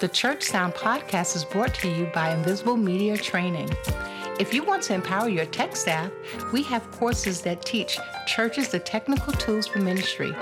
[0.00, 3.68] The Church Sound podcast is brought to you by Invisible Media Training.
[4.38, 6.10] If you want to empower your tech staff,
[6.54, 10.34] we have courses that teach churches the technical tools for ministry.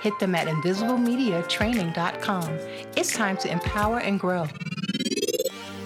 [0.00, 2.48] Hit them at invisiblemediatraining.com.
[2.96, 4.46] It's time to empower and grow.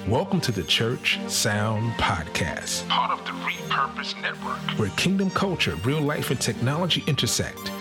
[0.07, 6.00] Welcome to the Church Sound Podcast, part of the Repurpose Network, where kingdom culture, real
[6.00, 7.73] life, and technology intersect.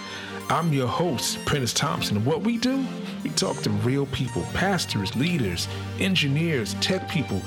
[0.50, 2.84] I'm your host, Prentiss Thompson, and what we do,
[3.28, 5.68] we talk to real people, pastors, leaders,
[6.00, 7.42] engineers, tech people,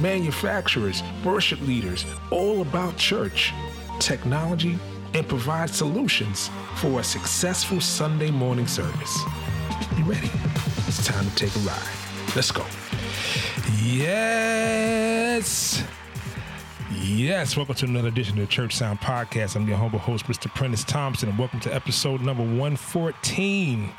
[0.00, 3.52] manufacturers, worship leaders, all about church,
[4.00, 4.78] technology,
[5.12, 9.18] and provide solutions for a successful Sunday morning service.
[9.98, 10.30] You ready?
[10.86, 11.82] It's time to take a ride.
[12.34, 12.64] Let's go.
[13.82, 15.84] Yes.
[16.98, 19.54] Yes, welcome to another edition of the Church Sound Podcast.
[19.54, 20.52] I'm your humble host, Mr.
[20.54, 23.92] Prentiss Thompson, and welcome to episode number 114.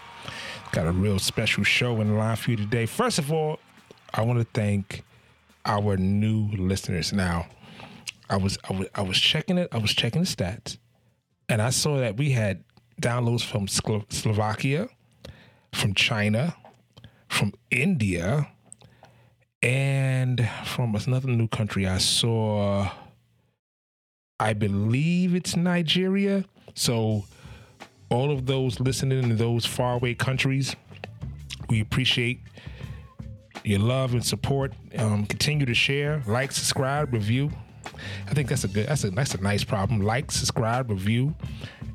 [0.71, 2.85] Got a real special show in line for you today.
[2.85, 3.59] First of all,
[4.13, 5.03] I want to thank
[5.65, 7.11] our new listeners.
[7.13, 7.47] Now,
[8.29, 9.69] I was I was was checking it.
[9.71, 10.77] I was checking the stats,
[11.49, 12.63] and I saw that we had
[13.01, 14.89] downloads from Slo- Slovakia,
[15.73, 16.55] from China,
[17.29, 18.49] from India,
[19.61, 21.87] and from another new country.
[21.87, 22.89] I saw,
[24.39, 26.45] I believe it's Nigeria.
[26.75, 27.25] So,
[28.09, 30.75] all of those listening in those faraway countries,
[31.69, 32.39] we appreciate
[33.63, 34.73] your love and support.
[34.97, 37.51] Um, continue to share, like, subscribe, review.
[38.27, 38.87] I think that's a good.
[38.87, 40.01] That's a that's a nice problem.
[40.01, 41.33] Like, subscribe, review,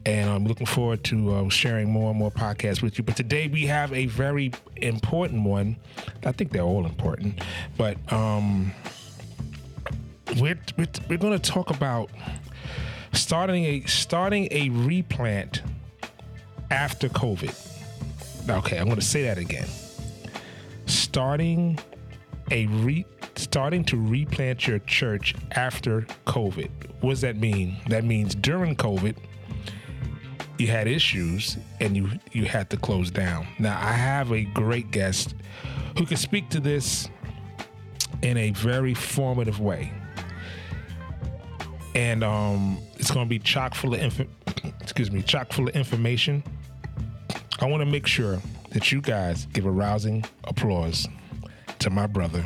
[0.06, 3.04] and I'm looking forward to uh, sharing more and more podcasts with you.
[3.04, 5.76] But today we have a very important one.
[6.24, 7.40] I think they're all important,
[7.76, 8.72] but um,
[10.38, 12.10] we're we're, we're going to talk about
[13.12, 15.62] starting a starting a replant
[16.72, 17.54] after COVID.
[18.48, 19.68] Okay, I'm going to say that again.
[20.86, 21.78] Starting
[22.50, 23.04] a re
[23.36, 26.70] starting to replant your church after COVID.
[27.00, 27.76] What does that mean?
[27.88, 29.16] That means during COVID,
[30.58, 33.46] you had issues and you you had to close down.
[33.58, 35.34] Now I have a great guest
[35.98, 37.08] who can speak to this
[38.22, 39.92] in a very formative way.
[41.94, 44.26] And um, it's going to be chock full of inf-
[44.80, 46.42] excuse me, chock full of information.
[47.62, 48.40] I want to make sure
[48.70, 51.06] that you guys give a rousing applause
[51.78, 52.44] to my brother,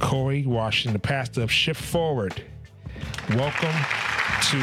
[0.00, 2.34] Corey Washington, the pastor of Shift Forward.
[3.30, 3.70] Welcome
[4.50, 4.58] to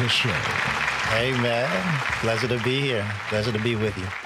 [0.00, 0.30] the show.
[1.10, 1.68] Hey man,
[2.22, 3.06] pleasure to be here.
[3.28, 4.23] Pleasure to be with you.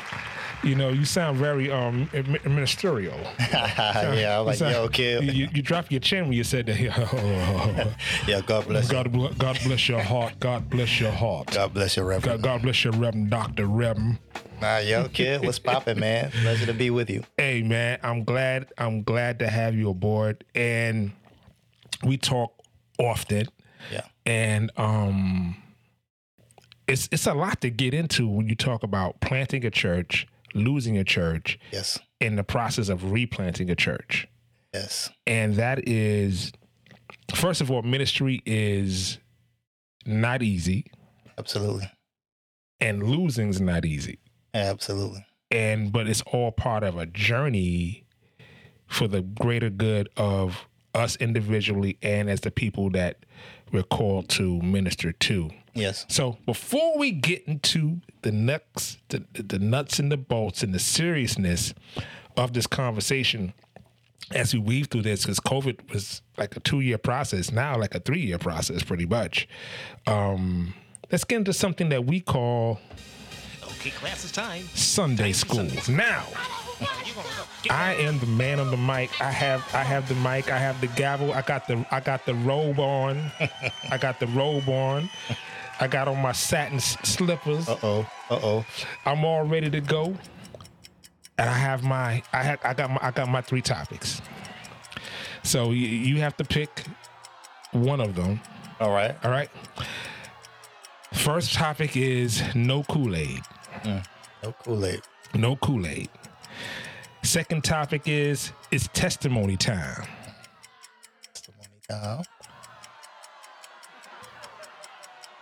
[0.65, 2.11] You know, you sound very um
[2.45, 3.17] ministerial.
[3.39, 5.25] yeah, I'm like, You sound- yo, kid.
[5.25, 6.79] You, you, you dropped your chin when you said that.
[8.29, 8.93] Yeah, God bless you.
[8.93, 10.39] God, bl- God bless your heart.
[10.41, 11.53] God bless your heart.
[11.53, 12.43] God bless you, God, Reverend.
[12.43, 13.67] God bless your Reverend Dr.
[13.67, 14.19] Reverend.
[14.61, 16.31] Nah, yo, kid, what's poppin', man?
[16.33, 17.23] Pleasure to be with you.
[17.37, 20.43] Hey man, I'm glad I'm glad to have you aboard.
[20.55, 21.13] And
[22.03, 22.53] we talk
[22.99, 23.47] often.
[23.93, 24.03] Yeah.
[24.27, 25.57] And um
[26.89, 30.97] it's it's a lot to get into when you talk about planting a church, losing
[30.99, 31.99] a church, Yes.
[32.21, 34.27] in the process of replanting a church.
[34.75, 35.11] Yes.
[35.27, 36.53] And that is
[37.35, 39.19] first of all, ministry is
[40.07, 40.91] not easy
[41.39, 41.91] Absolutely.
[42.81, 44.19] and losing's not easy.
[44.55, 45.25] Absolutely.
[45.51, 48.05] and but it's all part of a journey
[48.87, 50.67] for the greater good of
[50.99, 53.19] us individually and as the people that
[53.73, 55.51] we're called to minister to.
[55.75, 56.05] Yes.
[56.09, 60.79] So before we get into the nuts, the, the nuts and the bolts and the
[60.79, 61.73] seriousness
[62.37, 63.53] of this conversation,
[64.35, 67.95] as we weave through this, because COVID was like a two year process, now like
[67.95, 69.49] a three year process, pretty much.
[70.07, 70.75] Um,
[71.13, 72.81] let's get into something that we call
[73.79, 74.65] Okay, class is time.
[74.75, 75.89] Sunday schools.
[75.89, 76.25] Now,
[77.71, 79.11] I am the man on the mic.
[79.21, 80.51] I have I have the mic.
[80.51, 81.33] I have the gavel.
[81.33, 83.31] I got the I got the robe on.
[83.91, 85.09] I got the robe on.
[85.81, 87.69] I got on my satin s- slippers.
[87.69, 88.01] Uh oh.
[88.31, 88.67] Uh oh.
[89.07, 90.15] I'm all ready to go.
[91.37, 94.21] And I have my I have I got my I got my three topics.
[95.43, 96.85] So you, you have to pick
[97.73, 98.41] one of them.
[98.81, 99.17] All right.
[99.25, 99.51] All right.
[101.13, 103.41] First topic is no Kool Aid.
[103.85, 105.03] No Kool Aid.
[105.35, 106.09] No Kool Aid.
[107.29, 110.03] Second topic is it's testimony time.
[111.35, 112.23] Testimony time.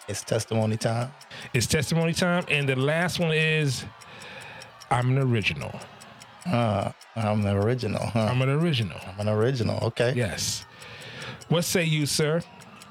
[0.08, 1.12] It's testimony time.
[1.54, 2.44] It's testimony time.
[2.48, 3.84] And the last one is
[4.90, 5.78] I'm an original.
[6.44, 8.04] Uh, I'm an original.
[8.04, 8.30] Huh?
[8.32, 8.98] I'm an original.
[9.06, 9.78] I'm an original.
[9.84, 10.12] Okay.
[10.16, 10.64] Yes.
[11.50, 12.42] What say you, sir?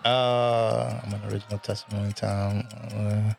[0.05, 2.65] Uh, I'm an original testimony time.
[2.95, 3.33] Uh,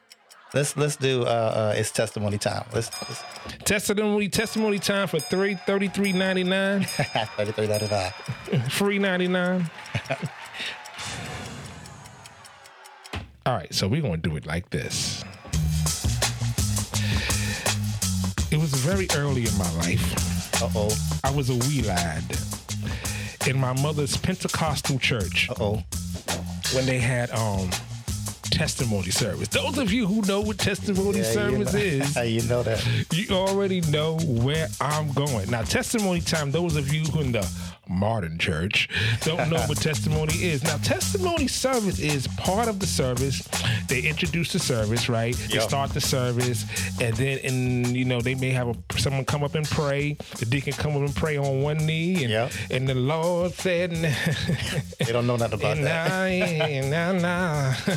[0.57, 2.65] Let's let's do uh, uh it's testimony time.
[2.73, 3.23] Let's, let's
[3.67, 8.73] Testimony testimony time for three thirty three ninety nine, 33.99.
[8.73, 9.71] free ninety nine.
[13.45, 15.23] All right, so we're gonna do it like this.
[18.51, 20.63] It was very early in my life.
[20.63, 20.97] Uh oh.
[21.23, 22.25] I was a wee lad
[23.47, 25.85] in my mother's Pentecostal church Uh oh.
[26.73, 27.69] when they had um
[28.57, 29.49] testimony service.
[29.49, 32.83] Those of you who know what testimony service you know, is, you know that.
[33.13, 35.51] you already know where I'm going.
[35.51, 37.43] Now, testimony time, those of you who in the
[37.89, 38.89] modern church
[39.23, 40.63] don't know what testimony is.
[40.65, 43.47] Now, testimony service is part of the service.
[43.89, 45.35] They introduce the service, right?
[45.51, 46.65] They start the service,
[47.01, 50.15] and then, and you know, they may have a, someone come up and pray.
[50.39, 52.53] The deacon come up and pray on one knee, and, Yep.
[52.71, 53.91] and the Lord said,
[54.99, 56.91] They don't know nothing about and that.
[56.91, 57.75] nah, nah, nah.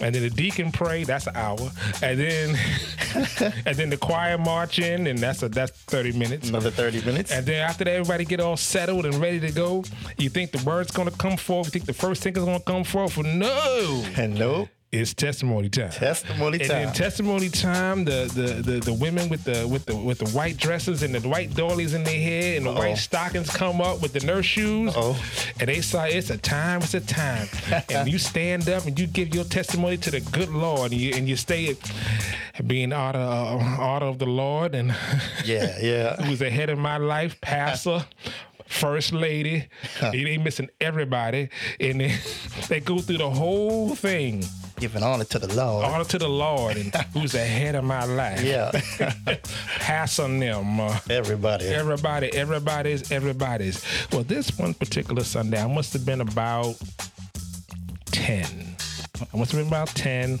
[0.00, 1.70] And then the deacon pray, that's an hour.
[2.02, 2.56] And then
[3.66, 6.48] and then the choir march in, and that's a that's 30 minutes.
[6.48, 7.30] Another 30 minutes.
[7.30, 9.84] And then after that, everybody get all settled and ready to go.
[10.18, 11.66] You think the word's gonna come forth?
[11.66, 13.16] You think the first thing is gonna come forth?
[13.18, 15.90] No, And no it's testimony time.
[15.90, 16.92] testimony And time.
[16.92, 21.02] testimony time, the, the the the women with the with the with the white dresses
[21.02, 24.20] and the white dollies in their hair and the white stockings come up with the
[24.20, 24.94] nurse shoes.
[24.94, 25.18] Uh-oh.
[25.60, 27.48] And they say it's a time, it's a time.
[27.88, 31.14] and you stand up and you give your testimony to the good Lord and you
[31.14, 31.74] and you stay
[32.66, 34.94] being order uh, order of the Lord and
[35.42, 36.16] yeah, yeah.
[36.22, 38.04] who's ahead of my life, pastor.
[38.72, 39.68] First lady,
[40.00, 42.16] they ain't missing everybody, and they,
[42.68, 44.42] they go through the whole thing
[44.80, 45.84] Giving honor to the Lord.
[45.84, 48.42] honor to the Lord and who's ahead of my life.
[48.42, 48.72] Yeah.
[49.78, 50.80] Pass on them.
[50.80, 51.66] Uh, Everybody.
[51.66, 53.84] everybody, everybody's, everybody's.
[54.10, 56.74] Well, this one particular Sunday, I must have been about
[58.06, 58.71] 10.
[59.32, 60.38] I must have been about 10.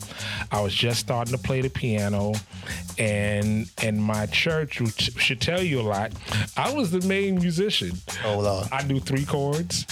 [0.50, 2.32] I was just starting to play the piano.
[2.98, 6.12] And and my church, which should tell you a lot,
[6.56, 7.92] I was the main musician.
[8.24, 8.68] Oh, Lord.
[8.70, 9.86] I knew three chords,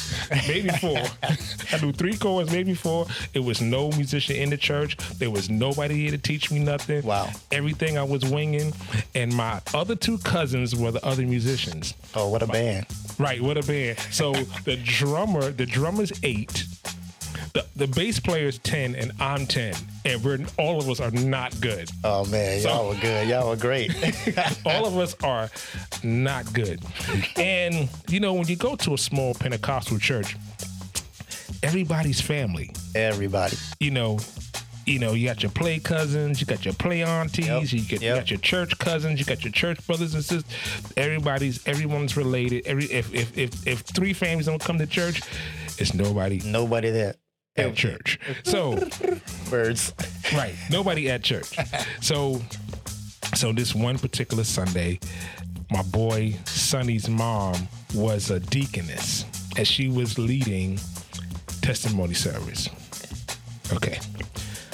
[0.46, 0.98] maybe four.
[1.22, 3.06] I knew three chords, maybe four.
[3.34, 4.96] It was no musician in the church.
[5.18, 7.02] There was nobody here to teach me nothing.
[7.02, 7.30] Wow.
[7.50, 8.72] Everything I was winging.
[9.14, 11.94] And my other two cousins were the other musicians.
[12.14, 12.86] Oh, what a band.
[13.18, 13.98] Right, what a band.
[14.10, 14.32] So
[14.64, 16.66] the drummer, the drummer's eight.
[17.52, 19.74] The, the bass player's 10 and I'm 10
[20.04, 21.90] and we're all of us are not good.
[22.04, 22.62] Oh, man.
[22.62, 23.28] Y'all were good.
[23.28, 23.92] Y'all were great.
[24.64, 25.50] all of us are
[26.04, 26.80] not good.
[27.36, 30.36] And you know, when you go to a small Pentecostal church,
[31.62, 32.70] everybody's family.
[32.94, 33.56] Everybody.
[33.80, 34.18] You know,
[34.86, 37.72] you know, you got your play cousins, you got your play aunties, Yep.
[37.72, 40.92] you, get, you got your church cousins, you got your church brothers and sisters.
[40.96, 42.66] Everybody's everyone's related.
[42.66, 45.20] Every if if if, if three families don't come to church,
[45.78, 47.14] it's nobody Nobody there.
[47.68, 48.18] At church.
[48.44, 48.78] So
[49.50, 49.92] Birds.
[50.34, 51.56] right nobody at church
[52.00, 52.40] so
[53.34, 54.98] so this one particular sunday
[55.70, 59.24] my boy sonny's mom was a deaconess
[59.56, 60.78] and she was leading
[61.62, 62.68] testimony service
[63.72, 63.98] okay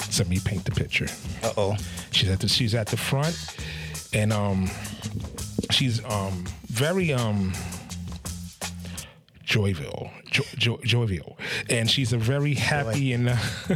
[0.09, 1.07] so let me paint the picture
[1.43, 1.75] Uh oh.
[2.11, 3.35] she's at the she's at the front
[4.13, 4.69] and um
[5.71, 7.51] she's um very um
[9.47, 11.37] jovial jo- jo- jovial
[11.69, 13.37] and she's a very happy and uh,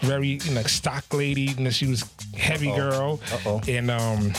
[0.00, 2.04] very you know stock lady and she was
[2.36, 2.76] heavy Uh-oh.
[2.90, 3.60] girl Uh-oh.
[3.68, 4.32] and um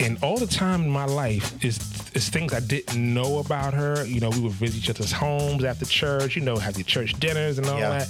[0.00, 1.76] and all the time in my life is
[2.14, 4.04] is things I didn't know about her.
[4.06, 6.34] You know, we would visit each other's homes after church.
[6.36, 7.98] You know, have your church dinners and all Yeah.
[7.98, 8.08] that.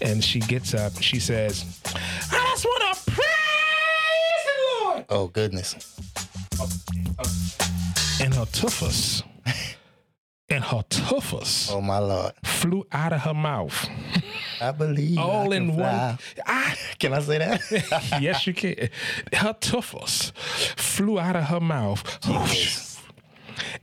[0.00, 1.64] And she gets up and she says,
[2.30, 5.74] "I just want to praise the Lord." Oh, goodness.
[8.20, 9.22] And her tuffus,
[10.50, 12.32] and her tuffus Oh, my Lord.
[12.44, 13.88] flew out of her mouth,
[14.60, 15.18] I believe.
[15.18, 16.18] I all can in one.
[16.46, 18.18] I, Can I say that?
[18.20, 18.74] yes, you can.
[19.32, 20.32] Her tuffus
[20.76, 22.02] flew out of her mouth,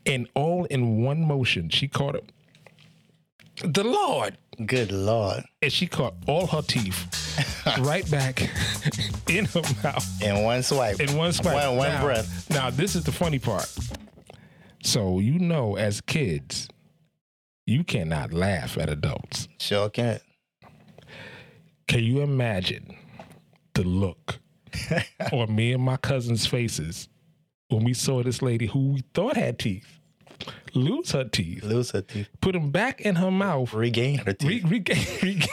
[0.05, 1.69] and all in one motion.
[1.69, 2.29] She caught it.
[3.63, 4.37] The Lord.
[4.65, 5.43] Good Lord.
[5.61, 8.41] And she caught all her teeth right back
[9.29, 10.99] in her mouth In one swipe.
[10.99, 11.53] in one swipe.
[11.55, 12.49] One, one now, breath.
[12.49, 13.71] Now, this is the funny part.
[14.87, 16.69] So, you know, as kids,
[17.65, 19.49] you cannot laugh at adults.
[19.59, 20.21] Sure can't.
[21.89, 22.95] Can you imagine
[23.73, 24.39] the look
[25.33, 27.09] on me and my cousin's faces
[27.67, 29.99] when we saw this lady who we thought had teeth
[30.73, 32.29] lose her teeth, Lose her teeth.
[32.39, 34.63] put them back in her mouth, Regain her re- teeth.
[34.71, 35.47] regain, regain,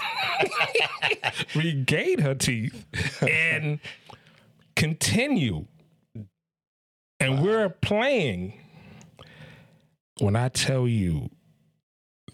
[1.56, 2.86] regain her teeth,
[3.20, 3.80] and
[4.76, 5.66] continue.
[7.18, 8.60] And we're playing.
[10.20, 11.30] When I tell you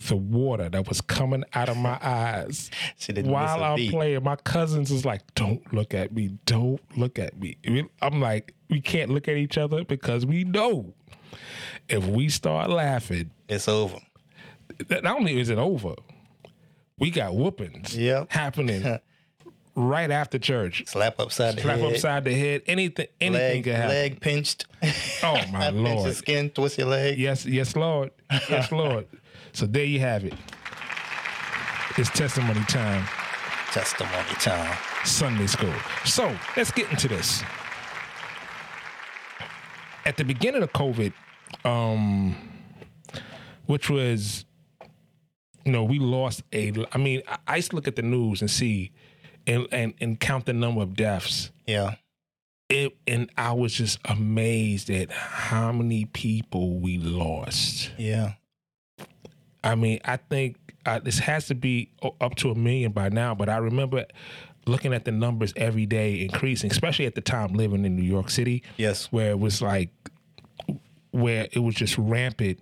[0.08, 2.70] the water that was coming out of my eyes
[3.16, 3.90] while I'm beat.
[3.90, 4.22] playing.
[4.22, 6.38] My cousins is like, "Don't look at me!
[6.46, 7.56] Don't look at me!"
[8.00, 10.94] I'm like, "We can't look at each other because we know
[11.88, 13.98] if we start laughing, It's over.
[14.90, 15.94] not only is it over,
[16.98, 18.32] we got whoopings Yep.
[18.32, 18.82] happening
[19.80, 20.84] right after church.
[20.86, 21.92] Slap upside the Slap head.
[21.92, 22.62] upside the head.
[22.66, 23.88] Anything, anything leg, can happen.
[23.88, 24.66] leg pinched.
[25.22, 25.86] Oh my lord!
[25.86, 27.18] Pinch your skin, twist your leg.
[27.18, 28.10] Yes, yes, Lord.
[28.48, 29.06] Yes, Lord.
[29.52, 30.34] So there you have it.
[31.98, 33.04] It's testimony time,
[33.72, 34.76] Testimony time.
[35.04, 35.74] Sunday school.
[36.04, 37.42] So let's get into this.
[40.06, 41.12] At the beginning of COVID,
[41.64, 42.34] um,
[43.66, 44.44] which was,
[45.64, 46.72] you know, we lost a.
[46.92, 48.92] I mean, I- I used to look at the news and see,
[49.50, 51.50] and and, and count the number of deaths.
[51.66, 51.94] Yeah.
[52.68, 57.90] It and I was just amazed at how many people we lost.
[57.98, 58.34] Yeah.
[59.62, 61.90] I mean, I think uh, this has to be
[62.20, 64.06] up to a million by now, but I remember
[64.66, 68.30] looking at the numbers every day increasing, especially at the time living in New York
[68.30, 69.06] City, Yes.
[69.10, 69.90] where it was like,
[71.10, 72.60] where it was just rampant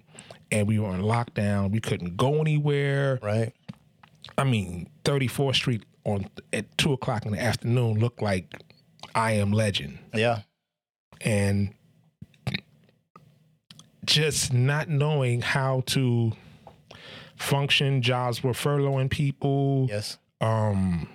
[0.50, 1.70] and we were on lockdown.
[1.70, 3.18] We couldn't go anywhere.
[3.22, 3.52] Right.
[4.36, 8.62] I mean, 34th Street on at two o'clock in the afternoon looked like
[9.14, 9.98] I Am Legend.
[10.14, 10.42] Yeah.
[11.20, 11.74] And
[14.04, 16.32] just not knowing how to
[17.36, 18.02] function.
[18.02, 19.86] Jobs were furloughing people.
[19.88, 20.18] Yes.
[20.40, 21.08] Um,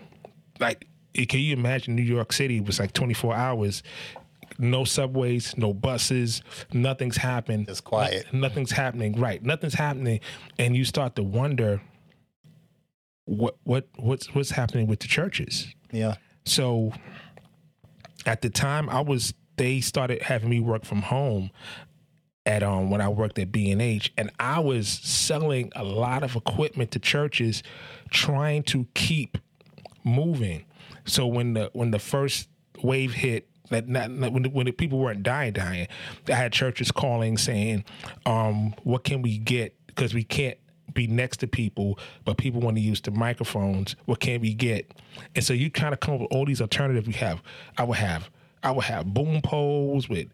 [0.59, 3.83] like, can you imagine New York City was like 24 hours,
[4.59, 7.67] no subways, no buses, nothing's happened.
[7.69, 8.31] It's quiet.
[8.31, 9.19] Nothing's happening.
[9.19, 9.43] Right.
[9.43, 10.19] Nothing's happening.
[10.59, 11.81] And you start to wonder
[13.25, 15.67] what what what's what's happening with the churches.
[15.91, 16.15] Yeah.
[16.45, 16.91] So
[18.25, 21.51] at the time I was they started having me work from home
[22.45, 26.23] at um when I worked at B and H and I was selling a lot
[26.23, 27.63] of equipment to churches
[28.09, 29.37] trying to keep
[30.03, 30.65] moving.
[31.05, 32.49] So when the when the first
[32.81, 35.87] wave hit that not, not- when the, when the people weren't dying dying,
[36.27, 37.85] I had churches calling saying,
[38.25, 40.57] um, what can we get because we can't
[40.93, 43.95] be next to people, but people want to use the microphones.
[44.05, 44.91] What can we get?
[45.35, 47.07] And so you kind of come up with all these alternatives.
[47.07, 47.41] We have,
[47.77, 48.29] I would have,
[48.63, 50.27] I would have boom poles with,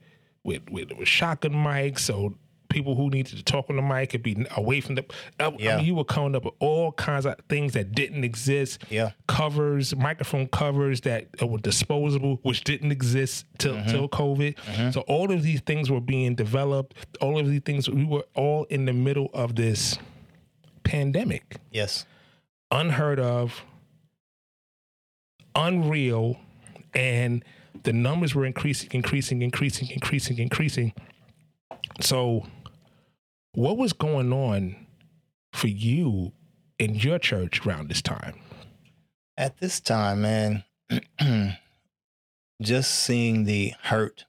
[0.44, 2.00] with, with, with shotgun mics.
[2.00, 2.36] So
[2.70, 5.04] people who needed to talk on the mic could be away from the.
[5.40, 5.78] I, I Yeah.
[5.78, 8.84] mean, you were coming up with all kinds of things that didn't exist.
[8.90, 9.12] Yeah.
[9.28, 13.90] Covers, microphone covers that were disposable, which didn't exist till mm-hmm.
[13.90, 14.56] till COVID.
[14.56, 14.92] Mm-hmm.
[14.92, 16.94] So all of these things were being developed.
[17.20, 19.98] All of these things, we were all in the middle of this
[20.90, 22.06] pandemic, Yes.
[22.72, 23.64] unheard of,
[25.56, 26.40] unreal,
[26.94, 27.44] and
[27.84, 30.94] the numbers were increasing, increasing, increasing, increasing, increasing.
[32.02, 32.46] So,
[33.54, 34.88] what was going on
[35.54, 36.32] for you
[36.78, 38.40] in your church around this time?
[39.38, 40.64] At this time, man,
[42.62, 44.26] just seeing the hurt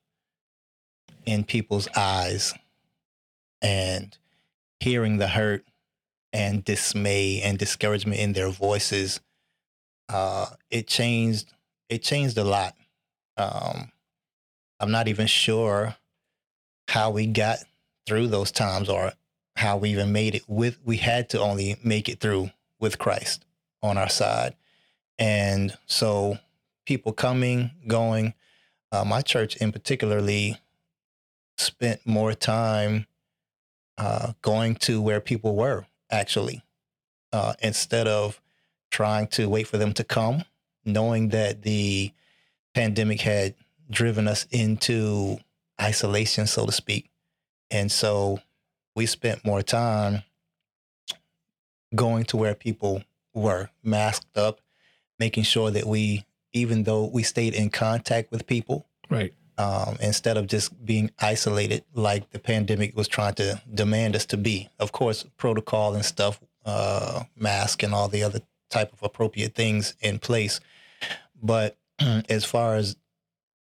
[1.27, 2.55] in people's eyes
[3.63, 4.17] and
[4.81, 5.65] hearing the hurt
[6.33, 9.21] and dismay and discouragement in their voices,
[10.09, 11.53] uh, it changed.
[11.89, 12.77] It changed a lot.
[13.37, 13.91] Um,
[14.79, 15.97] I'm not even sure
[16.89, 17.59] how we got
[18.07, 19.13] through those times or
[19.57, 20.79] how we even made it with.
[20.85, 23.45] We had to only make it through with Christ
[23.83, 24.55] on our side.
[25.19, 26.39] And so
[26.87, 28.35] people coming, going,
[28.93, 30.59] uh, my church in particularly
[31.59, 33.07] spent more time
[33.99, 36.63] uh, going to where people were actually,
[37.33, 38.41] uh, instead of
[38.91, 40.45] trying to wait for them to come,
[40.85, 42.13] knowing that the
[42.75, 43.55] pandemic had
[43.91, 45.39] driven us into
[45.81, 47.11] isolation, so to speak.
[47.71, 48.41] And so
[48.95, 50.23] we spent more time
[51.95, 53.03] going to where people
[53.35, 54.61] were masked up,
[55.19, 59.35] making sure that we, even though we stayed in contact with people, Right.
[59.61, 64.39] Um, instead of just being isolated like the pandemic was trying to demand us to
[64.39, 64.71] be.
[64.79, 68.41] Of course, protocol and stuff, uh, mask and all the other
[68.71, 70.61] type of appropriate things in place.
[71.43, 71.77] But
[72.31, 72.97] as far as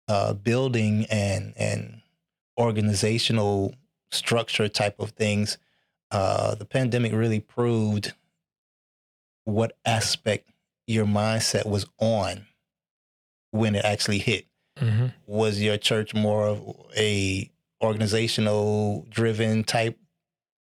[0.07, 2.01] uh, building and and
[2.57, 3.75] organizational
[4.12, 5.57] structure type of things,
[6.10, 8.13] uh, the pandemic really proved
[9.43, 10.50] what aspect
[10.88, 12.45] your mindset was on
[13.51, 14.45] when it actually hit
[14.80, 15.08] Mm-hmm.
[15.28, 17.51] was your church more of a
[17.84, 20.00] organizational driven type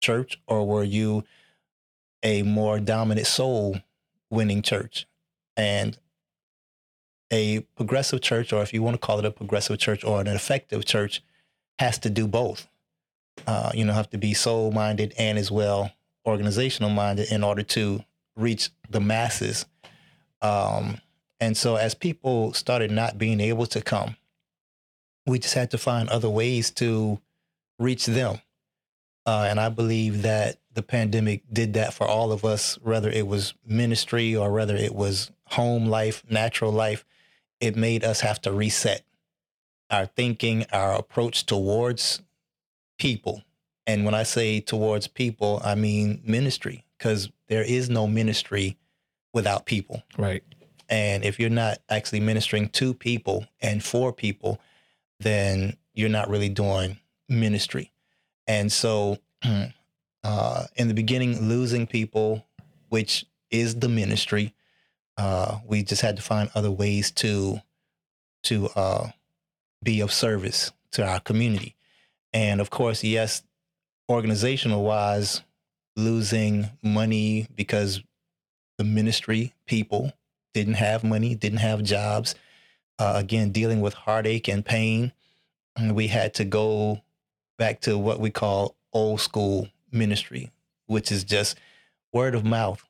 [0.01, 1.25] church or were you
[2.23, 3.79] a more dominant soul
[4.31, 5.07] winning church
[5.57, 5.99] and
[7.33, 10.29] a progressive church or if you want to call it a progressive church or an
[10.29, 11.23] effective church
[11.79, 12.69] has to do both
[13.47, 15.91] uh, you know have to be soul minded and as well
[16.25, 18.05] organizational minded in order to
[18.37, 19.67] reach the masses.
[20.41, 20.99] Um,
[21.41, 24.17] and so as people started not being able to come,
[25.27, 27.21] we just had to find other ways to
[27.79, 28.41] reach them.
[29.27, 33.27] Uh, and I believe that the pandemic did that for all of us, whether it
[33.27, 37.05] was ministry or whether it was home life, natural life.
[37.61, 39.05] It made us have to reset
[39.91, 42.23] our thinking, our approach towards
[42.99, 43.43] people.
[43.87, 48.77] And when I say towards people, I mean ministry, because there is no ministry
[49.33, 50.03] without people.
[50.17, 50.45] Right.
[50.89, 54.61] And if you're not actually ministering to people and for people,
[55.21, 57.93] then you're not really doing ministry.
[58.47, 59.19] And so,
[60.25, 62.47] uh, in the beginning, losing people,
[62.89, 64.55] which is the ministry,
[65.17, 67.61] uh, we just had to find other ways to
[68.45, 69.09] to uh,
[69.83, 71.75] be of service to our community.
[72.33, 73.43] And of course, yes,
[74.09, 75.43] organizational wise,
[75.97, 78.01] losing money because
[78.79, 80.13] the ministry people
[80.55, 82.35] didn't have money, didn't have jobs.
[82.99, 85.13] Uh, again, dealing with heartache and pain.
[85.77, 87.03] And we had to go
[87.57, 90.51] back to what we call old school ministry,
[90.87, 91.57] which is just
[92.13, 92.85] word of mouth.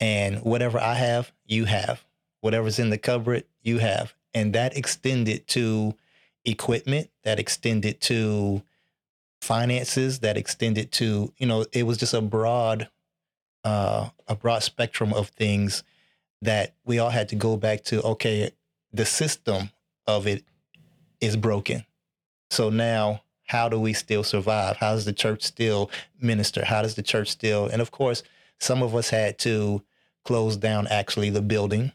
[0.00, 2.04] And whatever I have, you have.
[2.40, 4.14] Whatever's in the cupboard, you have.
[4.32, 5.94] And that extended to
[6.44, 8.62] equipment, that extended to
[9.42, 12.88] finances, that extended to, you know, it was just a broad,
[13.64, 15.82] uh, a broad spectrum of things
[16.42, 18.50] that we all had to go back to, okay,
[18.92, 19.70] the system
[20.06, 20.44] of it
[21.20, 21.84] is broken.
[22.50, 24.76] So now how do we still survive?
[24.76, 26.64] How does the church still minister?
[26.64, 27.66] How does the church still?
[27.66, 28.22] And of course,
[28.58, 29.82] some of us had to
[30.24, 31.92] close down actually the building,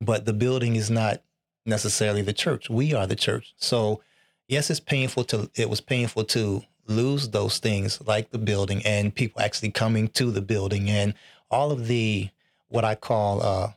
[0.00, 1.22] but the building is not
[1.66, 2.70] necessarily the church.
[2.70, 3.54] We are the church.
[3.56, 4.02] So
[4.48, 9.14] yes, it's painful to, it was painful to lose those things like the building and
[9.14, 11.14] people actually coming to the building and
[11.50, 12.28] all of the
[12.70, 13.72] what I call uh,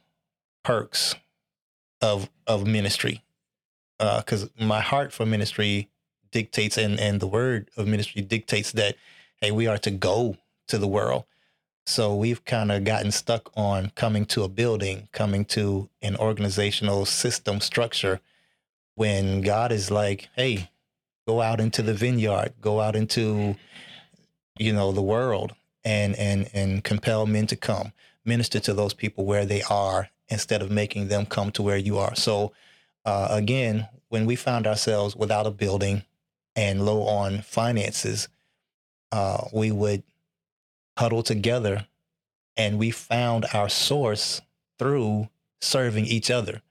[0.63, 1.15] perks
[2.01, 3.21] of of ministry,
[3.97, 5.89] because uh, my heart for ministry
[6.31, 8.95] dictates and and the word of ministry dictates that
[9.41, 10.37] hey, we are to go
[10.68, 11.25] to the world.
[11.85, 17.05] So we've kind of gotten stuck on coming to a building, coming to an organizational
[17.05, 18.22] system structure
[18.96, 20.70] when God is like, hey,
[21.27, 23.55] go out into the vineyard, go out into
[24.57, 27.91] you know the world and and and compel men to come
[28.25, 31.98] minister to those people where they are instead of making them come to where you
[31.98, 32.16] are.
[32.16, 32.53] So,
[33.05, 36.03] uh, again, when we found ourselves without a building
[36.55, 38.27] and low on finances,
[39.12, 40.03] uh, we would
[40.98, 41.88] huddle together
[42.55, 44.42] and we found our source
[44.77, 45.29] through
[45.62, 46.62] serving each other.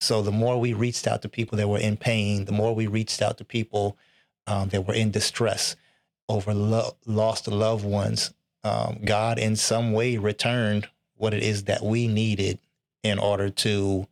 [0.00, 2.86] So the more we reached out to people that were in pain, the more we
[2.86, 3.96] reached out to people
[4.46, 5.76] um, that were in distress
[6.28, 8.32] over lo- lost loved ones,
[8.64, 12.58] um, God in some way returned what it is that we needed
[13.02, 14.06] in order to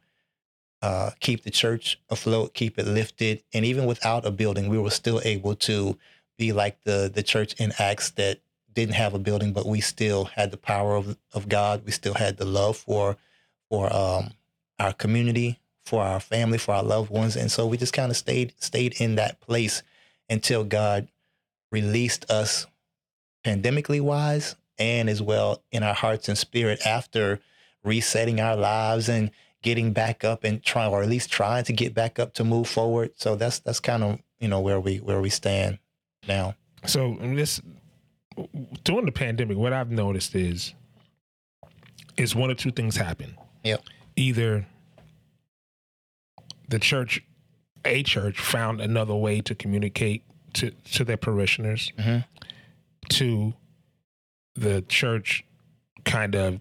[0.83, 4.91] uh, keep the church afloat, keep it lifted, and even without a building, we were
[4.91, 5.99] still able to
[6.39, 8.41] be like the the church in Acts that
[8.73, 11.83] didn't have a building, but we still had the power of of God.
[11.85, 13.19] We still had the love for
[13.69, 14.31] for um,
[14.79, 18.17] our community, for our family, for our loved ones, and so we just kind of
[18.17, 19.83] stayed stayed in that place
[20.31, 21.09] until God
[21.71, 22.67] released us
[23.45, 27.41] pandemically wise and as well in our hearts and spirit after
[27.85, 29.31] resetting our lives and
[29.63, 32.69] getting back up and trying or at least trying to get back up to move
[32.69, 33.13] forward.
[33.17, 35.79] So that's that's kind of you know where we where we stand
[36.27, 36.55] now.
[36.87, 37.61] So this
[38.85, 40.73] during the pandemic what i've noticed is
[42.17, 43.37] is one or two things happen.
[43.65, 43.83] Yep.
[44.17, 44.67] Either
[46.69, 47.23] the church
[47.85, 50.23] a church found another way to communicate
[50.55, 51.93] to to their parishioners.
[51.99, 52.21] Mm-hmm
[53.11, 53.55] to
[54.55, 55.45] the church
[56.05, 56.61] kind of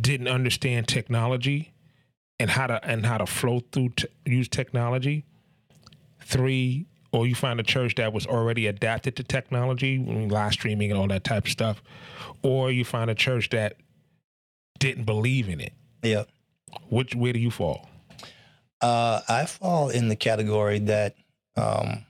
[0.00, 1.72] didn't understand technology
[2.38, 5.24] and how to and how to flow through to use technology.
[6.22, 10.98] Three, or you find a church that was already adapted to technology, live streaming and
[10.98, 11.82] all that type of stuff,
[12.42, 13.76] or you find a church that
[14.78, 15.72] didn't believe in it.
[16.02, 16.24] Yeah.
[16.88, 17.88] Which where do you fall?
[18.80, 21.14] Uh, I fall in the category that
[21.56, 22.04] um,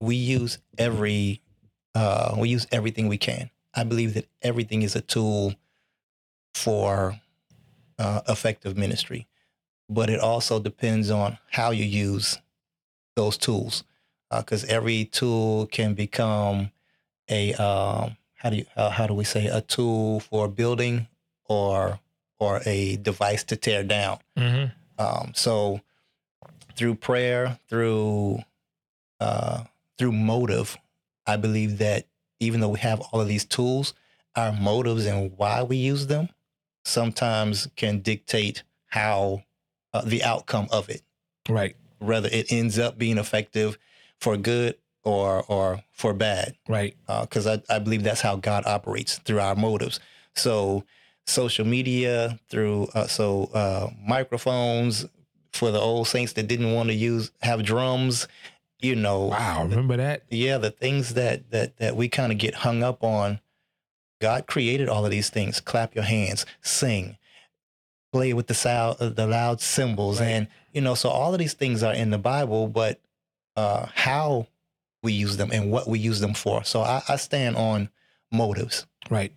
[0.00, 1.40] we use every
[1.94, 3.50] uh, we use everything we can.
[3.74, 5.54] I believe that everything is a tool
[6.54, 7.20] for
[7.98, 9.26] uh, effective ministry,
[9.88, 12.38] but it also depends on how you use
[13.16, 13.84] those tools,
[14.30, 16.70] because uh, every tool can become
[17.28, 21.08] a um, how do you how, how do we say a tool for building
[21.46, 22.00] or
[22.38, 24.18] or a device to tear down.
[24.36, 25.02] Mm-hmm.
[25.02, 25.80] Um, so
[26.76, 28.40] through prayer, through
[29.20, 29.64] uh,
[29.98, 30.76] through motive,
[31.26, 32.06] I believe that
[32.40, 33.94] even though we have all of these tools,
[34.36, 36.28] our motives and why we use them
[36.84, 39.42] sometimes can dictate how
[39.92, 41.02] uh, the outcome of it,
[41.48, 41.76] Right.
[41.98, 43.78] whether it ends up being effective
[44.20, 46.56] for good or or for bad.
[46.68, 46.96] Right.
[47.06, 50.00] Because I, I believe that's how God operates through our motives.
[50.34, 50.84] So
[51.26, 55.06] social media through uh, so uh, microphones
[55.52, 58.26] for the old saints that didn't want to use have drums.
[58.84, 59.64] You know, Wow.
[59.64, 60.24] Remember that?
[60.30, 63.40] yeah, the things that that that we kind of get hung up on.
[64.20, 65.60] God created all of these things.
[65.60, 67.18] Clap your hands, sing,
[68.12, 70.28] play with the sound, uh, the loud cymbals, Right.
[70.28, 73.00] and you know, so all of these things are in the Bible, but
[73.56, 74.46] uh, how
[75.02, 76.64] we use them and what we use them for.
[76.64, 77.90] So I, I stand on
[78.32, 78.86] motives.
[79.10, 79.32] Right.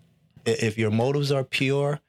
[0.46, 2.00] If your motives are pure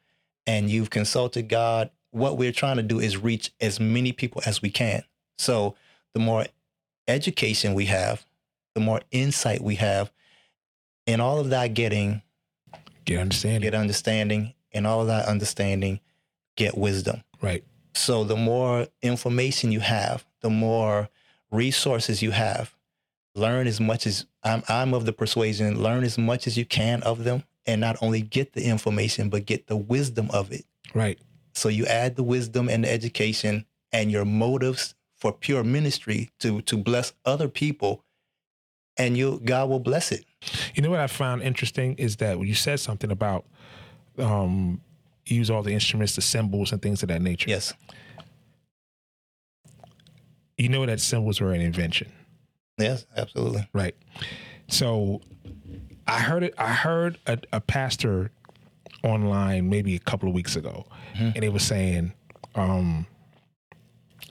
[0.47, 4.63] and you've consulted God, what we're trying to do is reach as many people as
[4.63, 5.03] we can.
[5.39, 5.75] So
[6.15, 6.47] the more
[7.09, 8.25] education we have,
[8.75, 10.13] the more insight we have,
[11.07, 12.23] and all of that getting,
[13.05, 13.63] Get understanding.
[13.63, 16.01] get understanding, and all of that understanding,
[16.57, 17.23] get wisdom.
[17.41, 17.65] right.
[17.95, 21.09] So the more information you have, the more
[21.51, 22.75] resources you have.
[23.35, 27.03] Learn as much as I'm I'm of the persuasion, learn as much as you can
[27.03, 30.65] of them and not only get the information but get the wisdom of it.
[30.95, 31.19] Right.
[31.55, 36.61] So you add the wisdom and the education and your motives for pure ministry to
[36.63, 38.05] to bless other people
[38.97, 40.25] and you God will bless it.
[40.75, 43.45] You know what I found interesting is that when you said something about
[44.19, 44.81] um
[45.27, 47.51] use all the instruments, the cymbals, and things of that nature.
[47.51, 47.75] Yes.
[50.57, 52.11] You know that cymbals were an invention.
[52.79, 53.69] Yes, absolutely.
[53.73, 53.95] Right.
[54.69, 55.21] So
[56.07, 56.55] I heard it.
[56.59, 58.31] I heard a, a pastor
[59.05, 60.85] online maybe a couple of weeks ago,
[61.17, 61.35] Mhm.
[61.35, 62.13] and he was saying
[62.55, 63.07] um,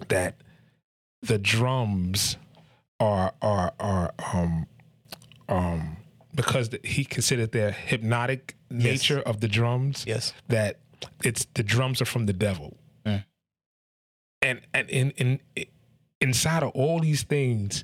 [0.09, 0.35] that
[1.27, 2.37] the drums
[2.99, 4.65] are are are um
[5.47, 5.97] um
[6.33, 10.33] because the, he considered the hypnotic nature of the drums Yes.
[10.49, 10.79] that
[11.23, 12.77] it's the drums are from the devil.
[13.05, 13.23] Mm.
[14.41, 15.39] And and in in
[16.21, 17.83] inside of all these things,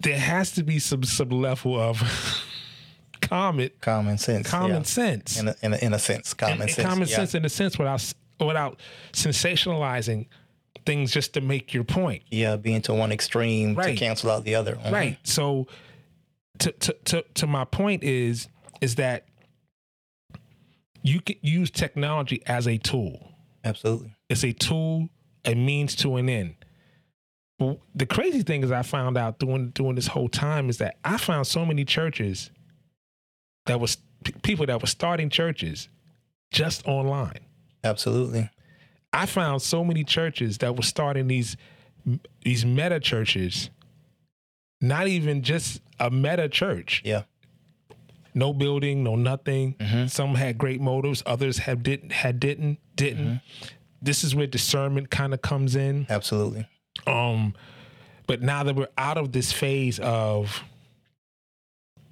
[0.00, 2.02] there has to be some some level of
[3.20, 4.48] common Common sense.
[4.48, 4.82] common yeah.
[4.82, 5.38] sense.
[5.38, 6.86] In a, in a, in a sense, common and sense.
[6.88, 7.16] common yeah.
[7.16, 8.80] sense in a sense without without
[9.12, 10.26] sensationalizing
[10.86, 12.22] things just to make your point.
[12.30, 13.92] Yeah, being to one extreme Right.
[13.92, 14.76] to cancel out the other.
[14.76, 14.90] Mhm.
[14.92, 15.18] Right.
[15.24, 15.66] So
[16.58, 18.48] to, to to to my point is
[18.80, 19.26] is that
[21.02, 23.32] you can use technology as a tool.
[23.64, 24.14] Absolutely.
[24.28, 25.08] It's a tool,
[25.44, 26.54] a means to an end.
[27.94, 31.18] The crazy thing is I found out during during this whole time is that I
[31.18, 32.50] found so many churches
[33.66, 35.88] that was p- people that were starting churches
[36.50, 37.40] just online.
[37.84, 38.48] Absolutely.
[39.12, 41.56] I found so many churches that were starting these
[42.44, 43.70] these meta churches,
[44.80, 47.02] not even just a meta church.
[47.04, 47.22] Yeah.
[48.32, 49.74] No building, no nothing.
[49.74, 50.08] Mhm.
[50.08, 53.40] Some had great motives, others have didn't had didn't didn't.
[54.00, 56.06] This is where discernment kind of comes in.
[56.08, 56.66] Absolutely.
[57.06, 57.54] Um,
[58.26, 60.62] but now that we're out of this phase of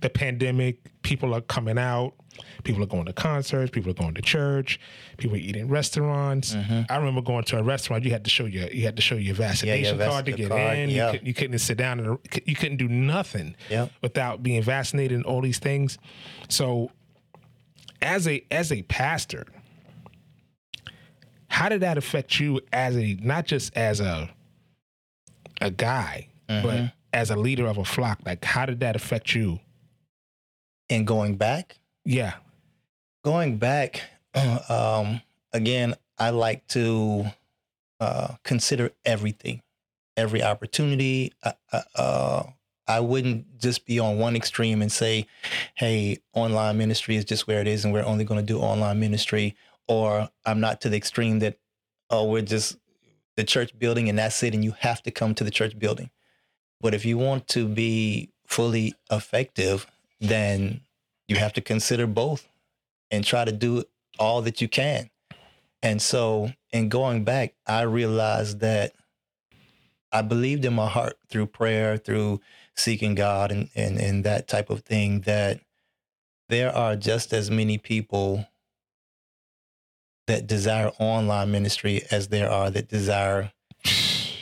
[0.00, 2.14] the pandemic, people are coming out,
[2.64, 4.80] people are going to concerts, people are going to church,
[5.16, 6.54] people are eating in restaurants.
[6.54, 6.82] Mm-hmm.
[6.90, 8.04] I remember going to a restaurant.
[8.04, 10.48] You had to show your you had to show your vaccination vac- card to get
[10.48, 10.90] card, in.
[10.90, 11.06] yeah.
[11.06, 13.88] You, couldn't, you couldn't sit down and you couldn't do nothing Yeah.
[14.02, 15.98] without being vaccinated and all these things.
[16.48, 16.90] So,
[18.00, 19.44] as a as a pastor,
[21.48, 24.30] how did that affect you as a not just as a
[25.60, 26.86] a guy, but mm-hmm.
[27.12, 28.20] as a leader of a flock?
[28.24, 29.58] Like, how did that affect you?
[30.90, 31.78] And going back,
[32.10, 32.36] Yeah,
[33.22, 34.00] going back,
[34.70, 35.20] um,
[35.52, 37.26] again, I like to
[38.00, 39.60] uh, consider everything,
[40.16, 41.34] every opportunity.
[41.42, 42.44] Uh, uh,
[42.86, 45.26] I wouldn't just be on one extreme and say,
[45.74, 48.98] "Hey, online ministry is just where it is, and we're only going to do online
[48.98, 49.54] ministry,"
[49.86, 51.58] or I'm not to the extreme that,
[52.08, 52.78] "Oh, we're just
[53.36, 56.08] the church building and that's it, and you have to come to the church building."
[56.80, 59.86] But if you want to be fully effective,
[60.20, 60.80] then
[61.28, 62.48] you have to consider both
[63.10, 63.84] and try to do
[64.18, 65.10] all that you can.
[65.82, 68.92] And so, in going back, I realized that
[70.10, 72.40] I believed in my heart through prayer, through
[72.74, 75.60] seeking God, and, and, and that type of thing, that
[76.48, 78.46] there are just as many people
[80.26, 83.52] that desire online ministry as there are that desire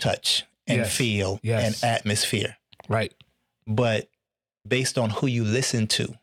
[0.00, 0.96] touch and Yes.
[0.96, 1.82] feel Yes.
[1.82, 2.56] and atmosphere.
[2.88, 3.12] right.
[3.66, 4.08] But
[4.66, 6.14] based on who you listen to,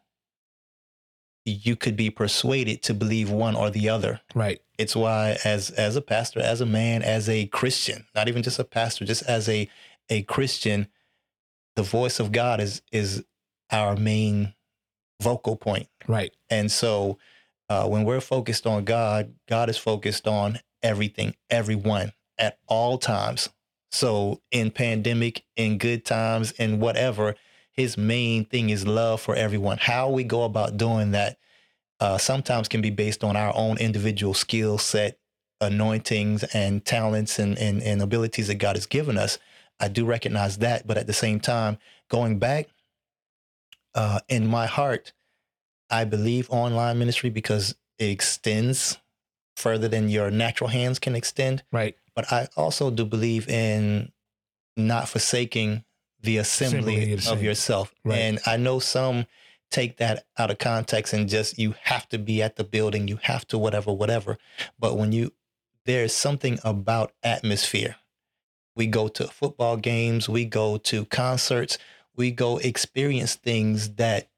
[1.45, 4.21] you could be persuaded to believe one or the other.
[4.33, 4.61] Right.
[4.77, 8.59] It's why as as a pastor, as a man, as a Christian, not even just
[8.59, 9.69] a pastor, just as a
[10.09, 10.87] a Christian,
[11.75, 13.23] the voice of God is is
[13.71, 14.53] our main
[15.21, 15.87] vocal point.
[16.07, 16.33] Right.
[16.49, 17.17] And so
[17.69, 23.49] uh, when we're focused on God, God is focused on everything, everyone at all times.
[23.91, 27.35] So in pandemic, in good times, in whatever,
[27.73, 29.77] his main thing is love for everyone.
[29.79, 31.37] How we go about doing that
[31.99, 35.17] uh, sometimes can be based on our own individual skill set,
[35.59, 39.39] anointings, and talents and, and, and abilities that God has given us.
[39.79, 40.85] I do recognize that.
[40.85, 41.77] But at the same time,
[42.09, 42.67] going back
[43.95, 45.13] uh, in my heart,
[45.89, 48.97] I believe online ministry because it extends
[49.55, 51.63] further than your natural hands can extend.
[51.71, 51.95] Right.
[52.15, 54.11] But I also do believe in
[54.75, 55.83] not forsaking
[56.23, 57.93] the assembly, Assembly of yourself.
[58.03, 58.17] Right.
[58.17, 59.27] And I know some
[59.69, 63.19] take that out of context and just you have to be at the building, you
[63.23, 64.37] have to whatever, whatever.
[64.79, 65.31] But when you
[65.85, 67.97] there's something about atmosphere.
[68.75, 71.77] We go to football games, we go to concerts,
[72.15, 74.29] we go experience things that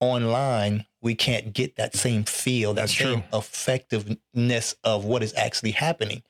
[0.00, 3.38] online we can't get that same feel, that That's same true.
[3.38, 6.22] effectiveness of what is actually happening.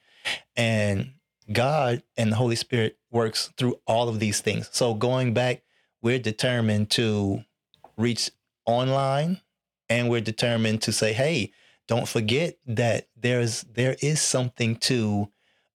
[0.57, 1.12] And
[1.52, 4.68] God and the Holy Spirit works through all of these things.
[4.72, 5.62] So going back,
[6.02, 7.44] we're determined to
[7.96, 8.30] reach
[8.66, 9.40] online
[9.88, 11.52] and we're determined to say, hey,
[11.88, 15.28] don't forget that there's there is something to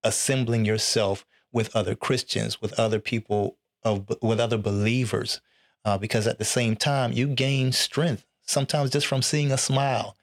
[0.04, 5.42] assembling yourself with other Christians, with other people of with other believers,
[5.84, 10.16] uh, because at the same time you gain strength sometimes just from seeing a smile,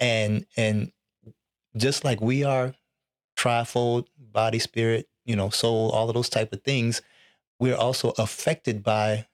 [0.00, 0.92] and and
[1.76, 2.74] just like we are
[3.36, 7.02] trifold, body, spirit, you know, soul, all of those type of things,
[7.58, 9.26] we're also affected by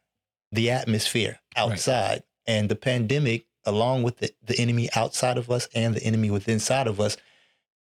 [0.52, 2.22] the atmosphere outside.
[2.46, 6.54] And the pandemic along with the, the enemy outside of us and the enemy within
[6.54, 7.16] inside of us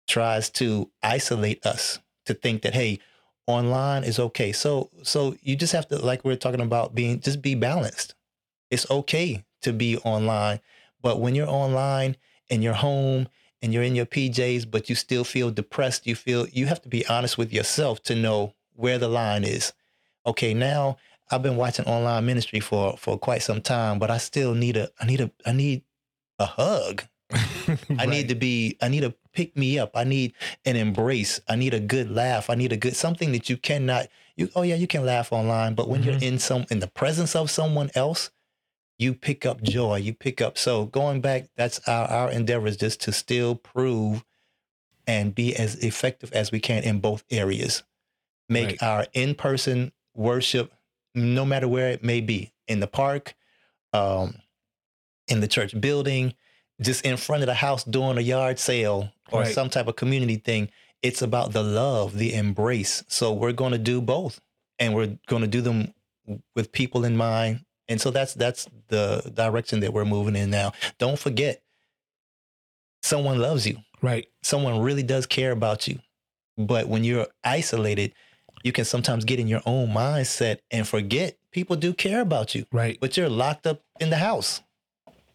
[0.08, 3.00] tries to isolate us to think that hey
[3.48, 4.52] online is okay.
[4.52, 8.16] So so you just have to like we are talking about being just be balanced.
[8.72, 10.60] It's okay to be online
[11.06, 12.18] but when you're online
[12.50, 13.28] and you're home
[13.62, 16.90] and you're in your PJs but you still feel depressed you feel you have to
[16.90, 19.74] be honest with yourself to know where the line is
[20.26, 20.98] okay now
[21.32, 24.90] I've been watching online ministry for for quite some time but I still need a
[25.00, 25.84] I need a I need
[26.40, 27.04] a hug
[27.98, 29.92] I need to be, I need to pick me up.
[29.96, 30.34] I need
[30.66, 31.40] an embrace.
[31.48, 32.50] I need a good laugh.
[32.50, 35.76] I need a good, something that you cannot, you, oh yeah, you can laugh online,
[35.76, 36.24] but when you're mm-hmm.
[36.24, 38.30] in some, in the presence of someone else,
[38.98, 39.98] you pick up joy.
[39.98, 40.58] You pick up.
[40.58, 44.24] So going back, that's our, our endeavor is just to still prove
[45.08, 47.84] and be as effective as we can in both areas.
[48.50, 48.84] Make Right.
[48.84, 50.74] our in-person worship,
[51.14, 53.36] no matter where it may be, in the park,
[53.94, 54.36] um,
[55.28, 56.34] in the church building,
[56.82, 59.54] just in front of the house doing a yard sale or Right.
[59.54, 60.70] some type of community thing.
[61.02, 63.04] It's about the love, the embrace.
[63.08, 64.40] So we're going to do both,
[64.80, 65.94] and we're going to do them
[66.56, 67.65] with people in mind.
[67.88, 70.74] And so that's that's the direction that we're moving in now.
[70.98, 71.62] Don't forget,
[73.02, 73.78] someone loves you.
[74.02, 74.28] Right.
[74.44, 76.00] Someone really does care about you.
[76.58, 78.14] But when you're isolated,
[78.64, 82.66] you can sometimes get in your own mindset and forget people do care about you
[82.72, 82.98] Right.
[83.00, 84.62] but you're locked up in the house.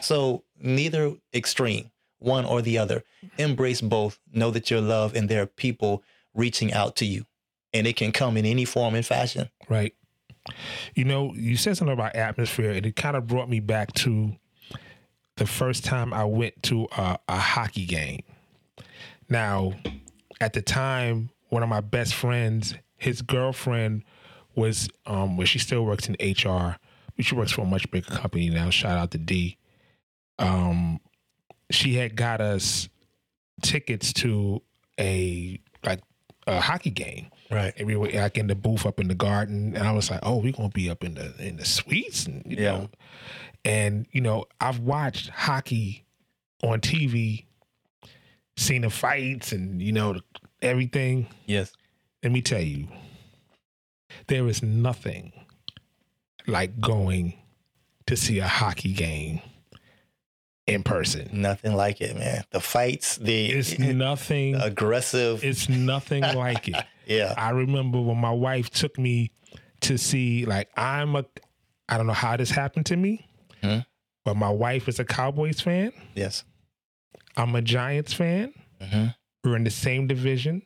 [0.00, 3.02] So neither extreme, one or the other.
[3.38, 4.18] Embrace both.
[4.32, 6.02] Know that you're loved and there are people
[6.34, 7.24] reaching out to you.
[7.72, 9.48] And it can come in any form and fashion.
[9.68, 9.94] Right.
[10.94, 14.36] You know, you said something about atmosphere, and it kind of brought me back to
[15.36, 18.22] the first time I went to a, a hockey game.
[19.28, 19.74] Now,
[20.40, 24.04] at the time, one of my best friends, his girlfriend
[24.54, 26.76] was, um, well, she still works in HR,
[27.16, 28.70] but she works for a much bigger company now.
[28.70, 29.56] Shout out to D.
[30.38, 31.00] Um,
[31.70, 32.88] she had got us
[33.62, 34.62] tickets to
[34.98, 35.60] a
[36.50, 37.72] a hockey game Right.
[37.76, 40.20] and we were like in the booth up in the garden and i was like
[40.22, 42.70] oh we're gonna be up in the in the suites and you Yeah.
[42.72, 42.90] know
[43.64, 46.04] and you know i've watched hockey
[46.62, 47.44] on tv
[48.56, 50.16] seen the fights and you know
[50.62, 51.72] everything Yes.
[52.22, 52.88] let me tell you
[54.28, 55.32] there is nothing
[56.46, 57.34] like going
[58.06, 59.40] to see a hockey game
[60.70, 62.44] in person Nothing like it, man.
[62.50, 65.42] The fights, the it's nothing aggressive.
[65.44, 67.34] it's nothing like it yeah.
[67.36, 69.32] I remember when my wife took me
[69.80, 71.24] to see, like, I'm a,
[71.88, 73.26] I don't know how this happened to me,
[73.64, 73.78] Hmm.
[74.24, 75.92] but my wife is a Cowboys fan.
[76.14, 76.44] Yes.
[77.36, 78.52] I'm a Giants fan.
[78.80, 79.06] hmm
[79.42, 80.62] We're in the same division.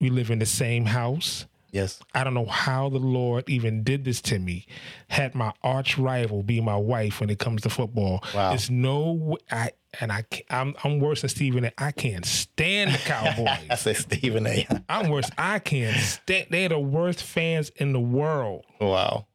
[0.00, 1.46] We live in the same house.
[1.70, 2.00] Yes.
[2.14, 4.66] I don't know how the Lord even did this to me.
[5.08, 8.22] Had my arch rival be my wife when it comes to football.
[8.34, 8.50] Wow.
[8.50, 11.64] There's no, I and I, I'm I'm worse than Stephen.
[11.64, 11.72] A.
[11.78, 13.66] I can't stand the Cowboys.
[13.70, 14.66] I said Stephen A.
[14.88, 15.30] I'm worse.
[15.38, 16.48] I can't stand.
[16.50, 18.64] They're the worst fans in the world.
[18.80, 19.26] wow.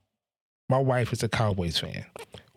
[0.69, 2.05] my wife is a Cowboys fan.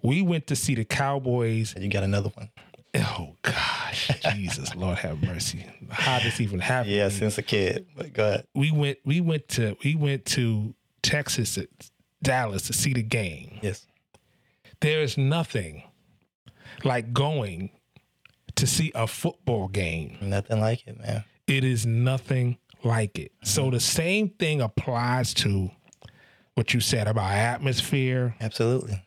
[0.03, 1.75] We went to see the Cowboys.
[1.75, 2.51] And you got another one.
[2.95, 5.67] Oh gosh, Jesus, Lord have mercy.
[5.91, 6.93] How this even happen?
[6.93, 7.87] Yeah, since a kid.
[7.97, 8.47] But go ahead.
[8.55, 8.99] we went.
[9.05, 9.77] We went to.
[9.83, 11.59] We went to Texas,
[12.23, 13.59] Dallas to see the game.
[13.63, 13.87] Yes.
[14.81, 15.83] There is nothing
[16.85, 17.71] like going
[18.57, 20.19] to see a football game.
[20.21, 21.25] Nothing like it, man.
[21.47, 23.33] It is nothing like it.
[23.43, 23.71] So mm-hmm.
[23.73, 25.71] the same thing applies to
[26.55, 28.35] what you said about atmosphere.
[28.41, 29.03] Absolutely.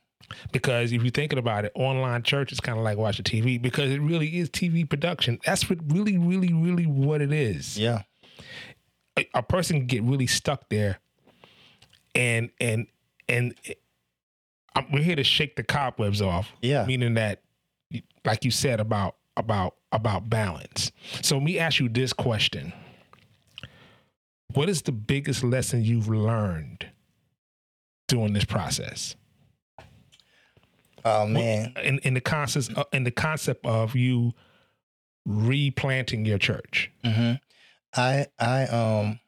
[0.52, 3.92] Because if you're thinking about it, online church is kind of like watching TV because
[3.92, 5.40] it really is TV production.
[5.46, 7.78] That's what really, really, really what it is.
[7.78, 8.04] Yeah.
[9.18, 11.00] A, a person can get really stuck there,
[12.14, 12.88] and and
[13.28, 13.56] and
[14.76, 16.52] i we're here to shake the cobwebs off.
[16.62, 16.86] Yeah.
[16.86, 17.42] meaning that,
[18.26, 20.92] like you said about about about balance.
[21.22, 22.74] So let me ask you this question:
[24.54, 26.88] What is the biggest lesson you've learned
[28.08, 29.16] during this process?
[31.08, 31.74] Oh man.
[31.84, 34.34] in, in the concept uh, in the concept of you
[35.26, 36.92] replanting your church.
[37.04, 37.34] hmm
[37.96, 39.20] I I um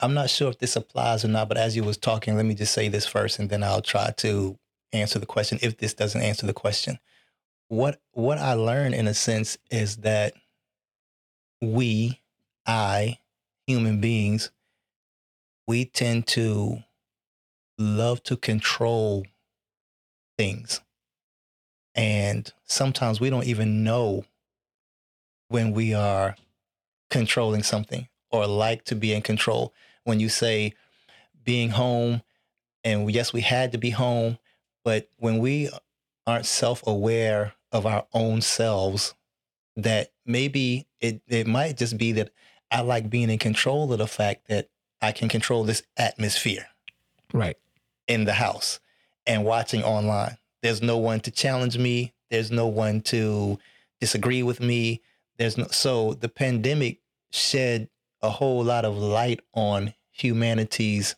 [0.00, 2.54] I'm not sure if this applies or not, but as you was talking, let me
[2.54, 4.58] just say this first and then I'll try to
[4.92, 6.98] answer the question if this doesn't answer the question.
[7.68, 10.34] What what I learned in a sense is that
[11.60, 12.20] we,
[12.66, 13.18] I,
[13.66, 14.50] human beings,
[15.66, 16.78] we tend to
[17.78, 19.26] love to control
[20.36, 20.80] things.
[21.94, 24.24] And sometimes we don't even know
[25.48, 26.36] when we are
[27.10, 29.72] controlling something or like to be in control.
[30.04, 30.74] When you say
[31.44, 32.22] being home,
[32.84, 34.38] and yes, we had to be home,
[34.84, 35.70] but when we
[36.26, 39.14] aren't self aware of our own selves,
[39.76, 42.30] that maybe it, it might just be that
[42.70, 44.68] I like being in control of the fact that
[45.00, 46.66] I can control this atmosphere
[47.32, 47.56] Right.
[48.08, 48.80] in the house
[49.26, 50.38] and watching online.
[50.62, 52.14] There's no one to challenge me.
[52.30, 53.58] There's no one to
[54.00, 55.02] disagree with me.
[55.38, 57.88] There's no so the pandemic shed
[58.22, 61.14] a whole lot of light on humanity's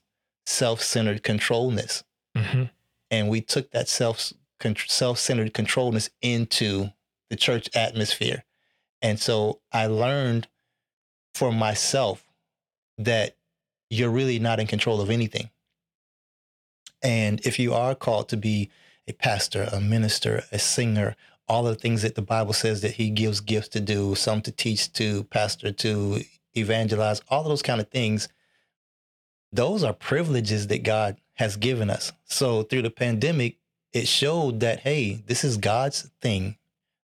[0.46, 2.04] self-centered controlness.
[2.36, 2.64] hmm
[3.10, 6.90] And we took that self self-centered controlness into
[7.30, 8.44] the church atmosphere.
[9.00, 10.48] And so I learned
[11.34, 12.24] for myself
[12.98, 13.36] that
[13.90, 15.50] you're really not in control of anything.
[17.02, 18.70] And if you are called to be
[19.06, 21.16] a pastor, a minister, a singer,
[21.48, 24.52] all the things that the Bible says that he gives gifts to do, some to
[24.52, 26.20] teach, to pastor, to
[26.56, 28.28] evangelize, all those kind of things,
[29.50, 32.12] those are privileges that God has given us.
[32.24, 33.58] So through the pandemic,
[33.92, 36.58] it showed that hey, this is God's thing.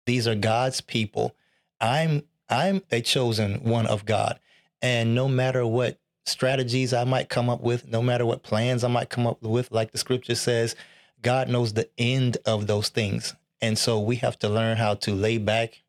[0.05, 1.35] These are God's people.
[1.81, 4.39] I'm I'm a chosen one of God.
[4.81, 8.87] And no matter what strategies I might come up with, no matter what plans I
[8.87, 10.75] might come up with, like the scripture says,
[11.21, 13.35] God knows the end of those things.
[13.61, 15.81] And so we have to learn how to lay back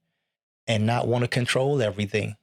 [0.66, 2.36] and not want to control everything,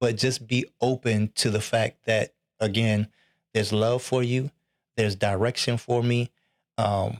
[0.00, 3.08] but just be open to the fact that, again,
[3.52, 4.50] there's love for you,
[4.96, 6.30] there's direction for me.
[6.78, 7.18] Um,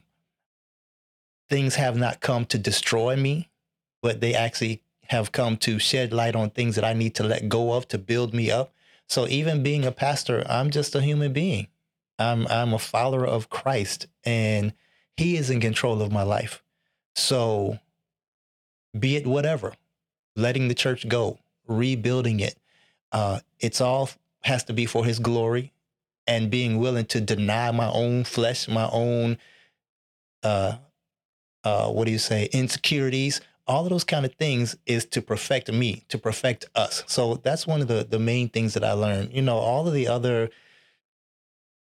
[1.48, 3.50] things have not come to destroy me,
[4.00, 7.48] but they actually have come to shed light on things that I need to let
[7.48, 8.72] go of to build me up.
[9.10, 11.66] So even being a pastor, I'm just a human being.
[12.20, 14.72] I'm I'm a follower of Christ and
[15.16, 16.62] he is in control of my life.
[17.16, 17.80] So
[18.96, 19.74] be it whatever,
[20.36, 22.56] letting the church go, rebuilding it.
[23.10, 24.10] Uh, it's all
[24.42, 25.72] has to be for his glory
[26.28, 29.38] and being willing to deny my own flesh, my own
[30.44, 30.76] uh
[31.64, 33.40] uh what do you say, insecurities,
[33.70, 37.04] all of those kind of things is to perfect me, to perfect us.
[37.06, 39.32] So that's one of the the main things that I learned.
[39.32, 40.50] You know, all of the other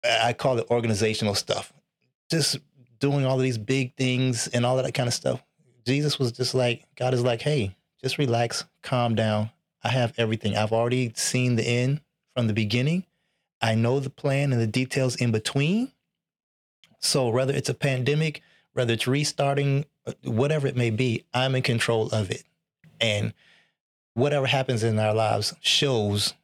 [0.05, 1.73] I call it organizational stuff.
[2.31, 2.59] Just
[3.01, 5.43] doing all of these big things and all of that kind of stuff.
[5.85, 9.51] Jesus was just like, God is like, hey, just relax, calm down.
[9.83, 10.57] I have everything.
[10.57, 12.01] I've already seen the end
[12.37, 13.05] from the beginning.
[13.61, 15.91] I know the plan and the details in between.
[17.01, 18.41] So whether it's a pandemic,
[18.73, 19.85] whether it's restarting,
[20.25, 22.43] whatever it may be, I'm in control of it.
[23.01, 23.33] And
[24.15, 26.35] whatever happens in our lives shows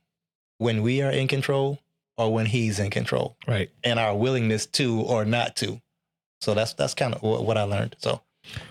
[0.58, 1.78] when we are in control
[2.16, 3.70] or when he's in control Right.
[3.84, 5.80] and our willingness to or not to.
[6.40, 7.96] So that's that's kind of what, I learned.
[7.98, 8.20] So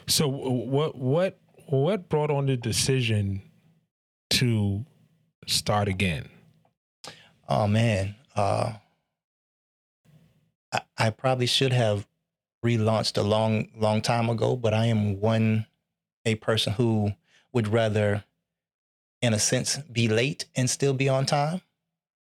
[0.08, 3.42] So what what what brought on the decision
[4.32, 4.86] to
[5.48, 6.30] start again?
[7.50, 8.74] Oh man, uh,
[10.74, 12.06] I, I probably should have
[12.64, 14.56] relaunched a long, long time ago.
[14.56, 15.66] But I am one
[16.26, 17.12] a person who
[17.54, 18.24] would rather,
[19.22, 21.62] in a sense, be late and still be on time,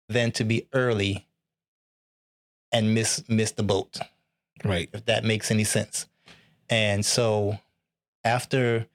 [0.10, 1.28] than to be early
[2.72, 4.00] and miss miss the boat.
[4.64, 4.90] Right.
[4.92, 6.08] if that makes any sense.
[6.70, 7.60] And so
[8.24, 8.88] after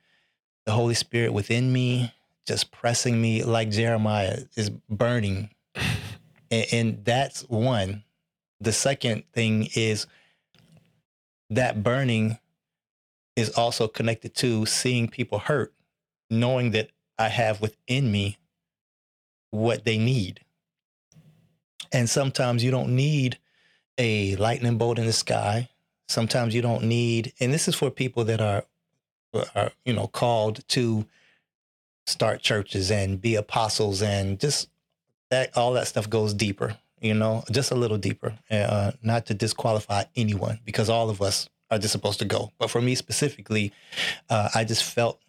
[0.67, 2.13] the Holy Spirit within me,
[2.47, 5.51] just pressing me like Jeremiah is burning.
[6.51, 8.05] and, and that's one.
[8.61, 10.07] The second thing is
[11.55, 12.39] that burning
[13.37, 15.73] is also connected to seeing people hurt,
[16.31, 18.39] knowing that I have within me
[19.51, 20.41] what they need.
[21.93, 23.39] And sometimes you don't need
[23.99, 25.69] a lightning bolt in the sky.
[26.09, 28.65] Sometimes you don't need, and this is for people that are,
[29.55, 31.07] are you know, called to
[32.07, 34.69] start churches and be apostles and just
[35.31, 38.39] that all that stuff goes deeper, you know, just a little deeper.
[38.51, 42.53] Uh, not to disqualify anyone because all of us are just supposed to go.
[42.59, 43.73] But for me specifically,
[44.31, 45.21] uh, I just felt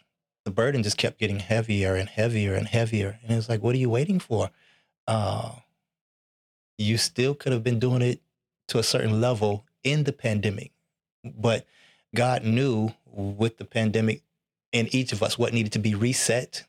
[0.46, 3.76] the burden just kept getting heavier and heavier and heavier, and it was like, what
[3.76, 4.50] are you waiting for?
[5.08, 5.52] Uh,
[6.78, 8.22] you still could have been doing it
[8.68, 10.72] to a certain level in the pandemic.
[11.24, 11.66] But
[12.14, 14.22] God knew with the pandemic
[14.72, 16.66] in each of us what needed to be reset,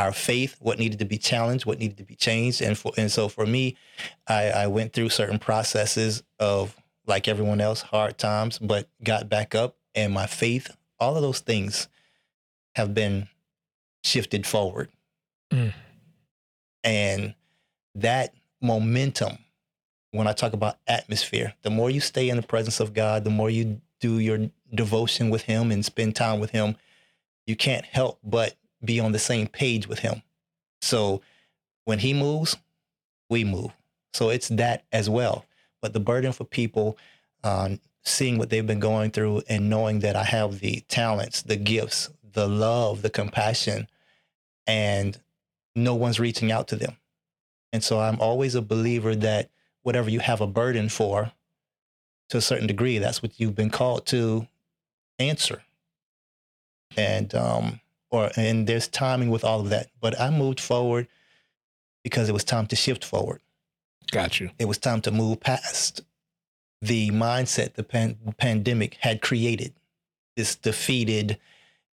[0.00, 2.62] our faith, what needed to be challenged, what needed to be changed.
[2.62, 3.76] And for and so for me,
[4.26, 6.74] I, I went through certain processes of
[7.06, 11.40] like everyone else, hard times, but got back up and my faith, all of those
[11.40, 11.88] things
[12.76, 13.28] have been
[14.02, 14.88] shifted forward.
[15.52, 15.74] Mm.
[16.82, 17.34] And
[17.94, 18.32] that
[18.62, 19.38] momentum
[20.12, 21.54] when I talk about atmosphere.
[21.62, 25.30] The more you stay in the presence of God, the more you do your devotion
[25.30, 26.76] with Him and spend time with Him,
[27.46, 28.54] you can't help but
[28.84, 30.22] be on the same page with Him.
[30.80, 31.22] So
[31.84, 32.56] when He moves,
[33.28, 33.72] we move.
[34.12, 35.44] So it's that as well.
[35.80, 36.98] But the burden for people,
[37.44, 41.56] uh, seeing what they've been going through and knowing that I have the talents, the
[41.56, 43.88] gifts, the love, the compassion,
[44.66, 45.18] and
[45.74, 46.96] no one's reaching out to them.
[47.72, 49.50] And so I'm always a believer that
[49.82, 51.32] whatever you have a burden for
[52.30, 54.46] to a certain degree that's what you've been called to
[55.18, 55.62] answer
[56.96, 59.88] and um or and there's timing with all of that.
[60.00, 61.08] But i moved forward
[62.02, 63.40] because it was time to shift forward.
[64.10, 64.50] Got you.
[64.58, 66.02] it was time to move past
[66.82, 69.74] the mindset the pan- pandemic had created.
[70.36, 71.38] This defeated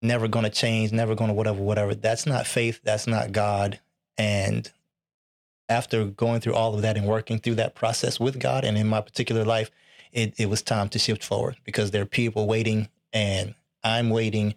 [0.02, 1.96] never going to change never going to whatever whatever.
[1.96, 3.80] That's not faith that's not god.
[4.18, 4.72] And
[5.70, 8.88] after going through all of that and working through that process with God and in
[8.88, 9.72] my particular life,
[10.12, 14.54] it, it was time to shift forward because there are people waiting and I'm waiting,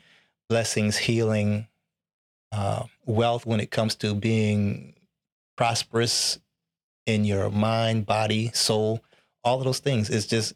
[0.49, 1.67] blessings, healing,
[2.53, 4.95] uh, wealth when it comes to being
[5.57, 6.39] prosperous
[7.07, 9.03] in your mind, body, soul,
[9.45, 10.11] all of those things.
[10.11, 10.55] It's just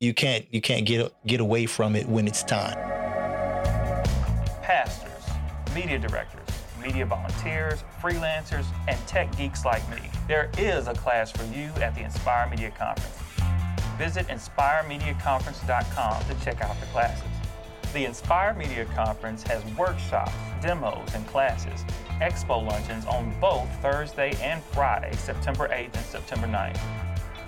[0.00, 2.76] you can't you can't get get away from it when it's time.
[4.62, 5.10] Pastors,
[5.74, 6.48] media directors,
[6.82, 10.10] media volunteers, freelancers, and tech geeks like me.
[10.26, 13.16] There is a class for you at the Inspire Media Conference.
[13.98, 17.39] Visit inspiremediaconference.com to check out the classes.
[17.92, 20.30] The Inspire Media Conference has workshops,
[20.62, 21.84] demos, and classes,
[22.20, 26.78] expo luncheons on both Thursday and Friday, September 8th and September 9th.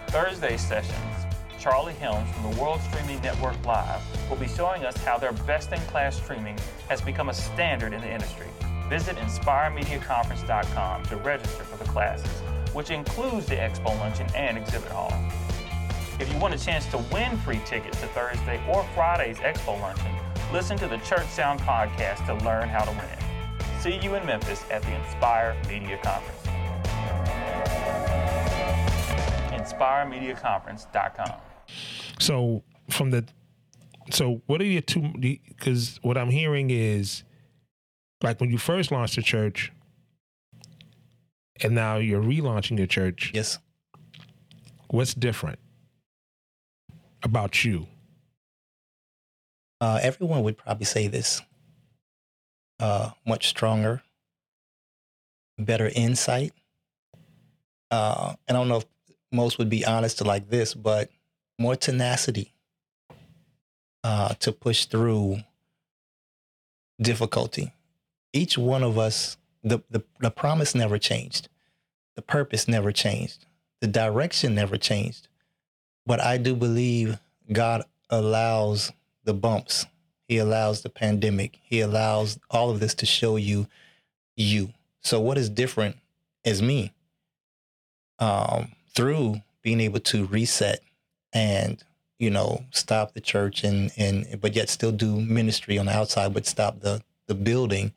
[0.09, 1.15] Thursday sessions,
[1.61, 5.71] Charlie Helms from the World Streaming Network Live will be showing us how their best
[5.71, 8.49] in class streaming has become a standard in the industry.
[8.89, 12.41] Visit InspireMediaConference.com to register for the classes,
[12.73, 15.15] which includes the Expo Luncheon and Exhibit Hall.
[16.19, 20.13] If you want a chance to win free tickets to Thursday or Friday's Expo Luncheon,
[20.53, 23.81] listen to the Church Sound podcast to learn how to win.
[23.81, 26.43] See you in Memphis at the Inspire Media Conference.
[29.51, 31.41] InspireMediaConference.com.
[32.19, 33.25] So from the,
[34.11, 35.11] so what are your two?
[35.19, 37.25] Because what I'm hearing is,
[38.23, 39.73] like when you first launched the church,
[41.63, 43.33] and now you're relaunching your church.
[43.35, 43.59] Yes.
[44.89, 45.59] What's different
[47.23, 47.87] about you?
[49.83, 51.43] Uh, everyone would probably say this.
[52.79, 54.01] Uh, much stronger,
[55.59, 56.53] better insight.
[57.91, 58.85] Uh, and I don't know if
[59.33, 61.11] most would be honest to like this, but
[61.59, 62.55] more tenacity
[64.05, 65.39] uh, to push through
[67.01, 67.73] difficulty.
[68.33, 71.49] Each one of us, the, the, the promise never changed,
[72.15, 73.47] the purpose never changed,
[73.81, 75.27] the direction never changed.
[76.07, 77.19] But I do believe
[77.51, 78.93] God allows
[79.25, 79.87] the bumps.
[80.29, 81.59] He allows the pandemic.
[81.63, 83.67] He allows all of this to show you
[84.37, 84.73] you.
[85.01, 85.97] So what is different
[86.45, 86.93] is me.
[88.19, 90.81] Um, through being able to reset
[91.33, 91.83] and
[92.19, 96.33] you know stop the church and and but yet still do ministry on the outside,
[96.33, 97.93] but stop the the building.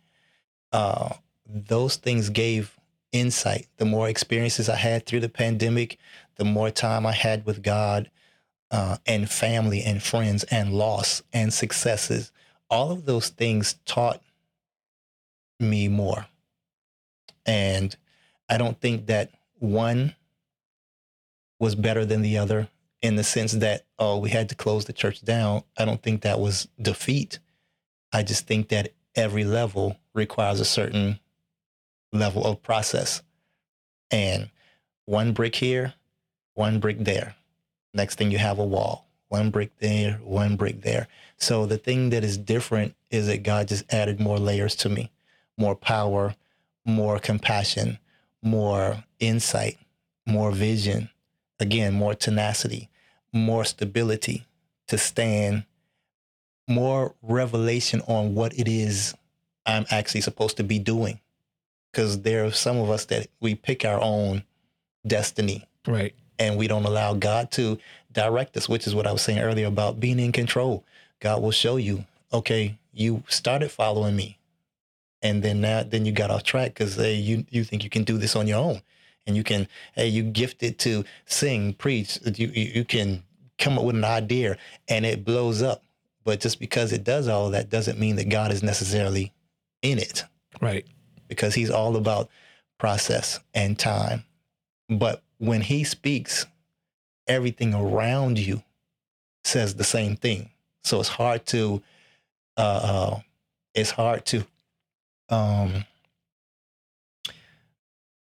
[0.72, 1.14] Uh,
[1.48, 2.78] those things gave
[3.12, 3.68] insight.
[3.78, 5.98] The more experiences I had through the pandemic,
[6.36, 8.10] the more time I had with God,
[8.72, 12.32] uh, and family and friends and loss and successes.
[12.70, 14.22] All of those things taught
[15.60, 16.26] me more.
[17.46, 17.96] And
[18.50, 20.16] I don't think that one
[21.60, 22.68] was better than the other
[23.02, 25.64] in the sense that, oh, we had to close the church down.
[25.78, 27.40] I don't think that was defeat.
[28.12, 31.20] I just think that every level requires a certain
[32.12, 33.22] level of process.
[34.12, 34.50] And
[35.06, 35.94] one brick here,
[36.54, 37.36] one brick there.
[37.96, 41.08] Next thing you have a wall, one brick there, one brick there.
[41.38, 45.12] So the thing that is different is that God just added more layers to me,
[45.58, 46.36] more power,
[46.84, 47.98] more compassion,
[48.42, 49.78] more insight,
[50.26, 51.10] more vision,
[51.58, 52.90] again, more tenacity,
[53.32, 54.46] more stability
[54.88, 55.64] to stand,
[56.68, 59.16] more revelation on what it is
[59.66, 61.22] I'm actually supposed to be doing.
[61.92, 64.44] Because there are some of us that we pick our own
[65.08, 65.66] destiny.
[65.88, 66.14] Right.
[66.40, 67.78] And we don't allow God to
[68.12, 70.84] direct us, which is what I was saying earlier about being in control.
[71.20, 74.38] God will show you, okay, you started following me.
[75.22, 78.04] And then now, then you got off track because hey, you you think you can
[78.04, 78.82] do this on your own,
[79.26, 83.24] and you can hey, you gifted to sing, preach, you you, you can
[83.58, 84.58] come up with an idea,
[84.88, 85.84] and it blows up.
[86.24, 89.32] But just because it does all that doesn't mean that God is necessarily
[89.82, 90.26] in it.
[90.62, 90.86] Right.
[91.28, 92.30] Because he's all about
[92.78, 94.26] process and time.
[94.90, 96.46] But when he speaks,
[97.28, 98.64] everything around you
[99.44, 100.50] says the same thing.
[100.84, 101.82] So it's hard to
[102.58, 103.20] uh, uh
[103.74, 104.46] it's hard to
[105.30, 105.86] um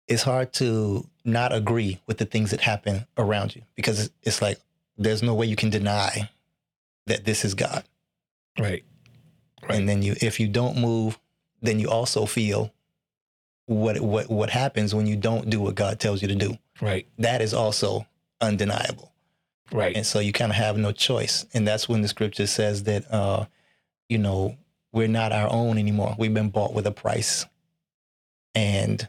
[0.07, 4.43] it's hard to not agree with the things that happen around you because it's, it's
[4.43, 4.59] like
[4.97, 6.31] there's no way you can deny
[7.07, 7.85] that this is God.
[8.59, 8.85] Right.
[9.63, 9.79] Right.
[9.79, 11.19] And then you, if you don't move,
[11.63, 12.73] then you also feel
[13.67, 16.59] what what what happens when you don't do what God tells you to do.
[16.81, 17.07] Right.
[17.19, 18.07] That is also
[18.41, 19.12] undeniable.
[19.73, 19.97] Right.
[19.97, 21.47] And so you kind of have no choice.
[21.55, 23.47] And that's when the scripture says that uh,
[24.09, 24.57] you know,
[24.93, 26.15] we're not our own anymore.
[26.19, 27.47] We've been bought with a price.
[28.55, 29.09] And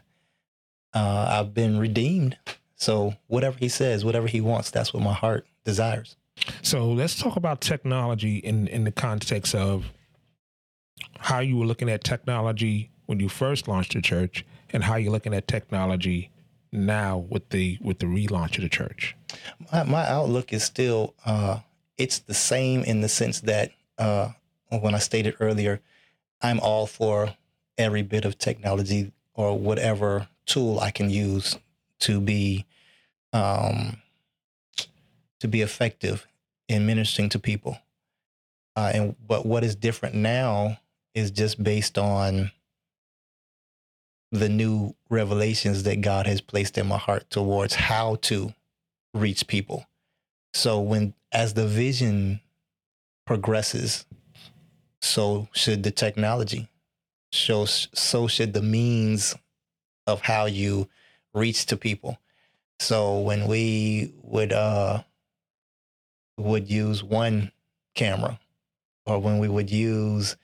[0.94, 2.38] uh, I've been redeemed.
[2.74, 6.16] So whatever he says, whatever he wants, that's what my heart desires.
[6.62, 9.86] So let's talk about technology in in the context of
[11.18, 15.12] how you were looking at technology when you first launched the church and how you're
[15.12, 16.30] looking at technology
[16.72, 19.16] now with the with the relaunch of the church?
[19.72, 21.60] My, my outlook is still uh,
[21.96, 24.30] it's the same in the sense that uh,
[24.68, 25.80] when i stated earlier
[26.42, 27.34] i'm all for
[27.78, 31.56] every bit of technology or whatever tool i can use
[31.98, 32.66] to be
[33.32, 33.96] um,
[35.40, 36.26] to be effective
[36.68, 37.78] in ministering to people.
[38.74, 40.78] Uh, and but what is different now
[41.14, 42.50] is just based on
[44.32, 48.52] the new revelations that God has placed in my heart towards how to
[49.14, 49.86] reach people.
[50.54, 52.40] So when as the vision
[53.26, 54.04] progresses,
[55.00, 56.68] so should the technology.
[57.32, 59.34] So so should the means
[60.06, 60.88] of how you
[61.34, 62.18] reach to people.
[62.78, 65.02] So when we would uh
[66.38, 67.52] would use one
[67.94, 68.38] camera
[69.06, 70.36] or when we would use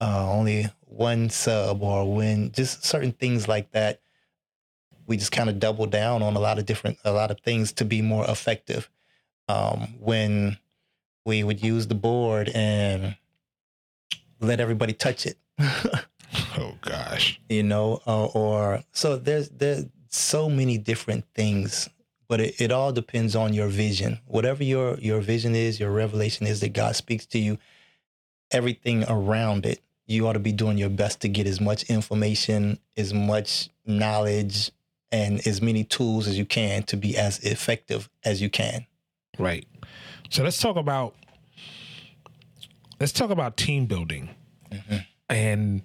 [0.00, 4.00] uh, only one sub or when just certain things like that
[5.06, 7.72] we just kind of double down on a lot of different a lot of things
[7.72, 8.88] to be more effective.
[9.48, 10.58] Um, when
[11.26, 13.16] we would use the board and
[14.40, 15.38] let everybody touch it.
[16.56, 17.38] Oh gosh.
[17.50, 21.90] You know uh, or so there's there's so many different things
[22.26, 24.18] but it, it all depends on your vision.
[24.26, 27.58] Whatever your your vision is your revelation is that god speaks to you
[28.50, 32.78] everything around it you ought to be doing your best to get as much information,
[32.96, 34.70] as much knowledge,
[35.10, 38.86] and as many tools as you can to be as effective as you can.
[39.38, 39.66] Right.
[40.30, 41.14] So let's talk about
[42.98, 44.30] let's talk about team building.
[44.70, 44.96] Mm-hmm.
[45.28, 45.82] And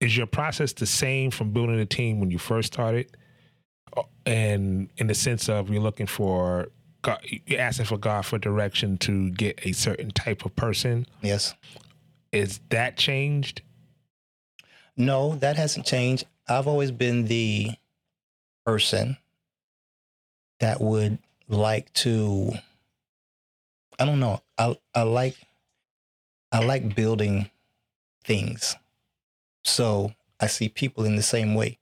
[0.00, 3.10] is your process the same from building a team when you first started?
[4.26, 6.68] And in the sense of you're looking for
[7.02, 11.06] God, you're asking for God for direction to get a certain type of person.
[11.22, 11.54] Yes.
[12.34, 13.62] Is that changed?
[14.96, 16.24] No, that hasn't changed.
[16.48, 17.70] I've always been the
[18.66, 19.16] person
[20.58, 21.18] that would
[21.48, 22.52] like to
[24.00, 24.42] I don't know.
[24.58, 25.36] I I like
[26.50, 27.50] I like building
[28.24, 28.74] things.
[29.62, 31.78] So I see people in the same way.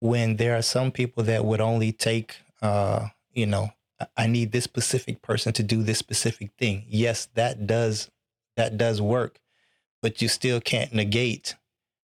[0.00, 3.70] When there are some people that would only take uh, you know,
[4.16, 6.84] I need this specific person to do this specific thing.
[6.88, 8.10] Yes, that does
[8.56, 9.38] that does work
[10.02, 11.56] but you still can't negate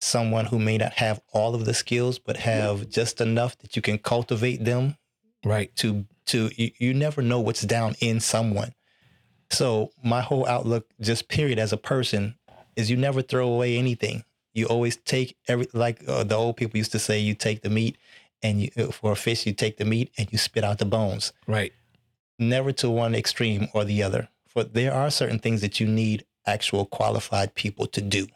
[0.01, 3.81] someone who may not have all of the skills but have just enough that you
[3.81, 4.97] can cultivate them
[5.45, 8.73] right to to you, you never know what's down in someone.
[9.49, 12.35] So my whole outlook, just period, as a person,
[12.75, 14.23] is you never throw away anything.
[14.53, 17.69] You always take every like uh, the old people used to say, you take the
[17.69, 17.97] meat,
[18.41, 20.85] and you uh, for a fish you take the meat and you spit out the
[20.85, 21.33] bones.
[21.47, 21.73] Right.
[22.39, 24.29] Never to one extreme or the other.
[24.47, 28.27] For there are certain things that you need actual qualified people to do.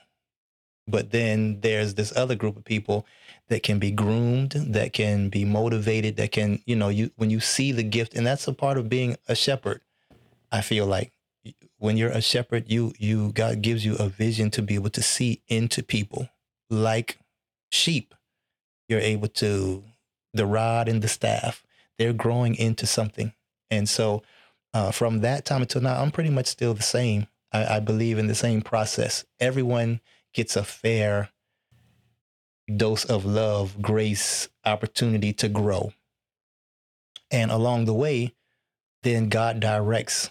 [0.88, 3.06] But then there's this other group of people
[3.50, 7.40] that can be groomed, that can be motivated, that can, you know, you when you
[7.40, 9.82] see the gift, and that's a part of being a shepherd.
[10.52, 11.12] I feel like
[11.78, 15.02] when you're a shepherd, you you God gives you a vision to be able to
[15.02, 16.30] see into people
[16.70, 17.20] like
[17.70, 18.14] sheep.
[18.88, 19.84] You're able to
[20.34, 21.64] the rod and the staff.
[21.98, 23.34] They're growing into something,
[23.70, 24.24] and so
[24.74, 27.28] uh, from that time until now, I'm pretty much still the same.
[27.52, 29.26] I, I believe in the same process.
[29.40, 30.02] Everyone
[30.34, 31.30] gets a fair
[32.76, 35.94] dose of love, grace, opportunity to grow.
[37.32, 38.34] And along the way,
[39.04, 40.30] then God directs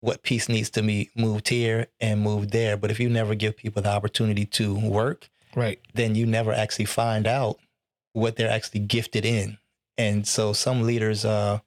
[0.00, 2.76] what piece needs to be moved here and moved there.
[2.76, 5.78] But if you never give people the opportunity to work, Right.
[5.94, 7.58] then you never actually find out
[8.12, 9.58] what they're actually gifted in.
[9.98, 11.60] And so some leaders, uh,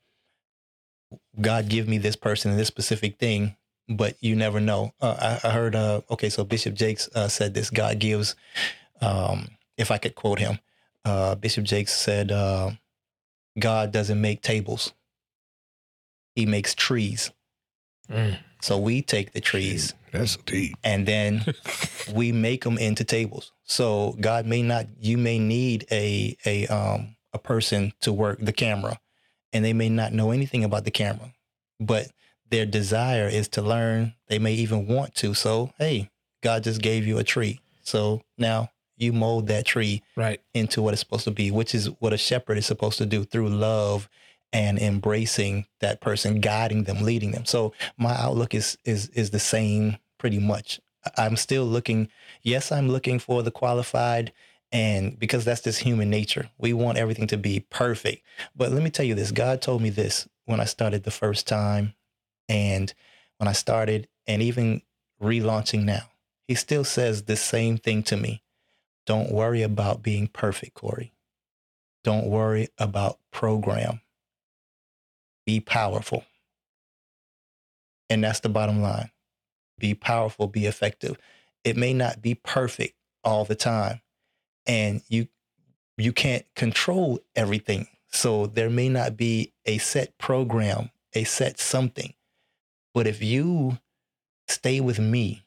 [1.39, 3.56] God give me this person and this specific thing,
[3.90, 4.94] but you never know.
[5.02, 8.36] Uh, I, I heard, uh, okay, so Bishop Jakes uh, said this God gives,
[9.02, 10.60] um, if I could quote him,
[11.06, 12.72] uh, Bishop Jakes said, uh,
[13.60, 14.94] God doesn't make tables,
[16.36, 17.32] he makes trees.
[18.10, 18.38] Mm.
[18.62, 20.76] So we take the trees That's deep.
[20.84, 21.46] and then
[22.14, 23.52] we make them into tables.
[23.66, 28.54] So God may not, you may need a a um a person to work the
[28.54, 29.00] camera,
[29.52, 31.34] and they may not know anything about the camera,
[31.80, 32.08] but
[32.54, 34.14] their desire is to learn.
[34.28, 35.34] They may even want to.
[35.34, 36.12] So hey,
[36.43, 37.60] God just gave you a tree.
[37.82, 40.39] So now you mold that tree Right.
[40.54, 43.24] into what it's supposed to be, which is what a shepherd is supposed to do
[43.24, 44.08] through love
[44.54, 47.45] and embracing that person, guiding them, leading them.
[47.45, 50.80] So my outlook is is is the same pretty much.
[51.18, 52.08] I'm still looking,
[52.43, 54.32] yes, I'm looking for the qualified
[54.72, 56.51] and because that's just human nature.
[56.60, 58.24] We want everything to be perfect.
[58.56, 61.47] But let me tell you this, God told me this when I started the first
[61.47, 61.95] time
[62.54, 62.93] and
[63.38, 64.84] when I started and even
[65.22, 66.04] relaunching now.
[66.47, 68.43] He still says the same thing to me.
[69.06, 71.14] Don't worry about being perfect, Corey.
[72.04, 74.01] Don't worry about program.
[75.45, 76.26] Be powerful.
[78.10, 79.10] And that's the bottom line.
[79.80, 81.18] Be powerful, be effective.
[81.64, 82.93] It may not be perfect
[83.24, 84.01] all the time.
[84.68, 85.28] And you
[85.97, 87.88] you can't control everything.
[88.10, 92.14] So there may not be a set program, a set something.
[92.94, 93.80] But if you
[94.48, 95.44] stay with me,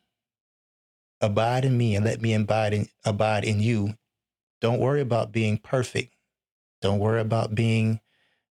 [1.20, 3.94] abide in me and let me abide in abide in you,
[4.61, 6.14] don't worry about being perfect.
[6.82, 8.01] Don't worry about being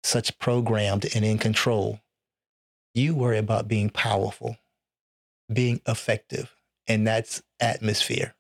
[0.04, 2.00] such programmed and in control.
[2.94, 4.58] You worry about being powerful,
[5.52, 6.56] being effective,
[6.88, 8.36] and that's atmosphere.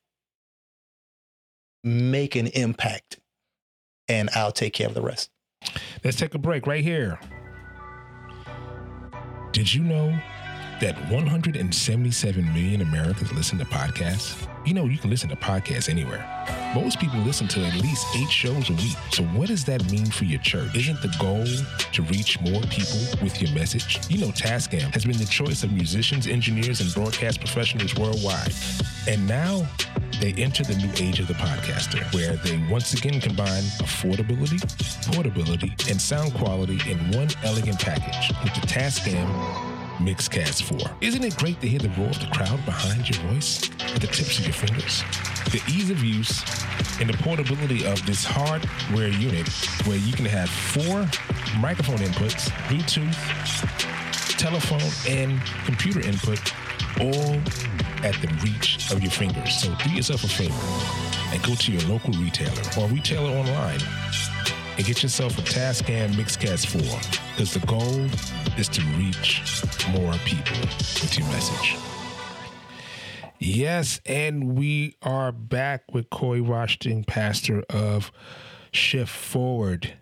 [1.83, 3.19] Make an impact,
[4.07, 5.29] and I'll take care of the rest.
[6.03, 7.19] Let's take a break right here.
[9.51, 10.19] Did you know
[10.79, 14.47] that 177 million Americans listen to podcasts?
[14.65, 16.25] You know, you can listen to podcasts anywhere.
[16.75, 18.97] Most people listen to at least eight shows a week.
[19.11, 20.75] So, what does that mean for your church?
[20.75, 21.45] Isn't the goal
[21.93, 23.99] to reach more people with your message?
[24.09, 28.53] You know, Tascam has been the choice of musicians, engineers, and broadcast professionals worldwide.
[29.07, 29.67] And now
[30.19, 34.59] they enter the new age of the podcaster, where they once again combine affordability,
[35.13, 39.66] portability, and sound quality in one elegant package with the Tascam
[39.97, 40.91] Mixcast 4.
[41.01, 44.07] Isn't it great to hear the roar of the crowd behind your voice at the
[44.07, 45.03] tips of your fingers?
[45.51, 46.43] The ease of use
[47.01, 49.47] and the portability of this hardware unit
[49.85, 51.07] where you can have four
[51.59, 53.17] microphone inputs, Bluetooth,
[54.37, 56.53] telephone, and computer input
[57.01, 57.35] all
[58.05, 59.61] at the reach of your fingers.
[59.61, 63.79] So do yourself a favor and go to your local retailer or retailer online
[64.77, 66.81] and get yourself a Tascam Mixcast 4
[67.31, 68.05] because the goal
[68.57, 69.41] is to reach
[69.89, 71.77] more people with your message.
[73.39, 78.11] Yes, and we are back with Corey Washington, pastor of
[78.71, 79.93] Shift Forward.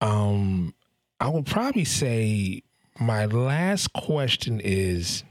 [0.00, 0.74] Um,
[1.20, 2.62] I will probably say
[2.98, 5.22] my last question is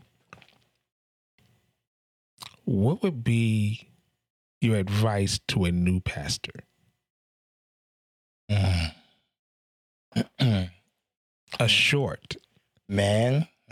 [2.64, 3.90] what would be
[4.62, 6.64] your advice to a new pastor?
[11.60, 12.36] A short,
[12.90, 13.48] Man,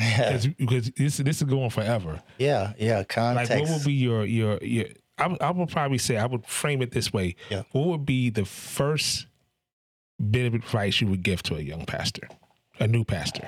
[0.57, 2.21] because this this is going forever.
[2.37, 2.97] yeah, yeah.
[2.99, 3.51] Like, Context.
[3.51, 4.85] what would be your your your?
[5.17, 7.35] I, would- I would probably say I would frame it this way.
[7.49, 7.63] Yeah.
[7.71, 9.27] What would be the first
[10.31, 12.27] bit of advice you would give to a young pastor?
[12.79, 13.47] A new pastor.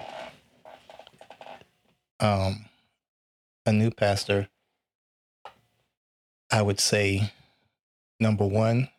[2.19, 2.65] Um,
[3.65, 4.47] a new pastor,
[6.51, 7.33] I would say,
[8.19, 8.89] number one,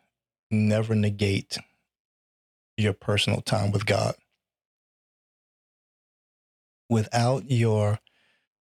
[0.51, 1.57] never negate
[2.77, 4.15] your personal time with God.
[6.89, 7.99] Without your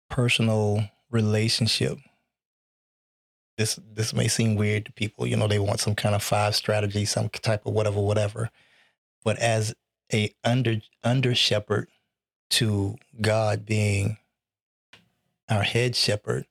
[0.10, 1.98] personal relationship,
[3.58, 5.26] this this may seem weird to people.
[5.28, 8.50] You know, they want some kind of five strategy, some type of whatever, whatever.
[9.24, 9.74] But as
[10.14, 11.88] a under under shepherd
[12.52, 14.18] to God being
[15.50, 16.46] our head shepherd,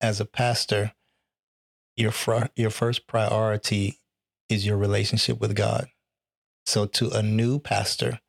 [0.00, 0.92] as a pastor,
[1.96, 3.98] your fr- your first priority
[4.48, 5.88] is your relationship with God.
[6.64, 8.20] So to a new pastor,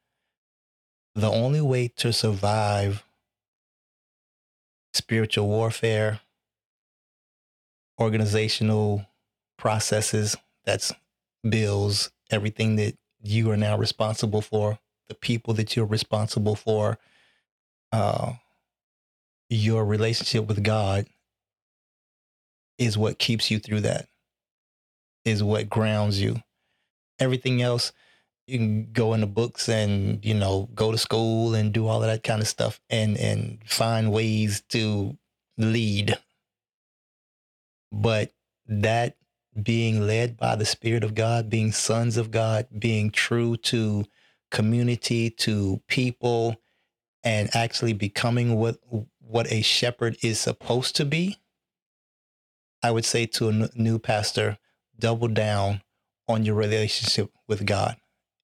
[1.16, 3.04] the only way to survive
[4.94, 6.22] spiritual warfare,
[8.00, 9.06] organizational
[9.58, 10.94] processes, that's
[11.48, 16.98] bills, everything that you are now responsible for, the people that you're responsible for,
[17.92, 18.34] uh,
[19.50, 21.06] your relationship with God
[22.78, 24.08] is what keeps you through that,
[25.26, 26.42] is what grounds you.
[27.20, 27.92] Everything else,
[28.46, 32.10] you can go into books and, you know, go to school and do all of
[32.10, 35.18] that kind of stuff and, and find ways to
[35.58, 36.18] lead.
[37.92, 38.32] But
[38.68, 39.16] that
[39.62, 44.06] being led by the Spirit of God, being sons of God, being true to
[44.52, 46.58] community, to people,
[47.24, 48.78] and actually becoming what
[49.20, 51.38] what a shepherd is supposed to be,
[52.84, 54.58] I would say to a new pastor,
[55.00, 55.82] double down
[56.28, 57.96] on your relationship with God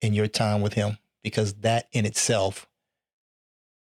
[0.02, 2.68] and your time with Him, because that in itself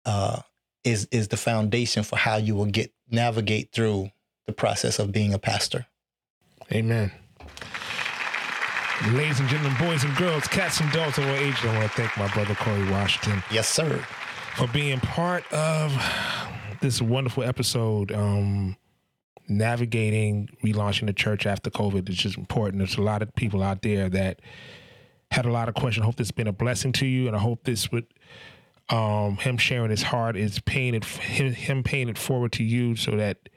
[0.05, 0.41] uh,
[0.85, 4.11] is is the foundation for how you will get navigate through
[4.47, 5.87] the process of being a pastor.
[6.73, 7.13] Amen.
[9.13, 11.97] Ladies and gentlemen, boys and girls, cats and dogs of all ages, I want to
[11.97, 14.05] thank my brother Corey Washington Yes, sir.
[14.57, 15.97] for being part of
[16.83, 18.13] this wonderful episode.
[18.13, 18.77] Um,
[19.49, 22.79] navigating relaunching the church after COVID is just important.
[22.79, 24.41] There's a lot of people out there that
[25.31, 26.03] had a lot of questions.
[26.03, 28.07] I hope this has been a blessing to you, and I hope this would
[28.89, 32.97] um, him sharing his heart is paying it him, him paying it forward to you
[32.97, 33.49] so that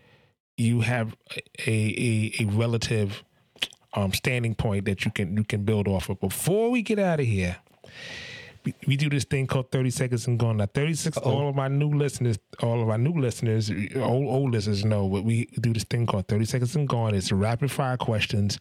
[0.58, 1.16] you have
[1.66, 1.72] a
[2.40, 3.24] a, a relative
[3.96, 6.20] um, standing point that you can you can build off of.
[6.20, 7.58] Before we get out of here,
[8.88, 10.58] we, do this thing called 30 seconds and gone.
[10.58, 14.86] Now 36 all of my new listeners, all of our new listeners, old old listeners
[14.86, 17.14] know what we do this thing called 30 seconds and gone.
[17.14, 18.60] It's rapid fire questions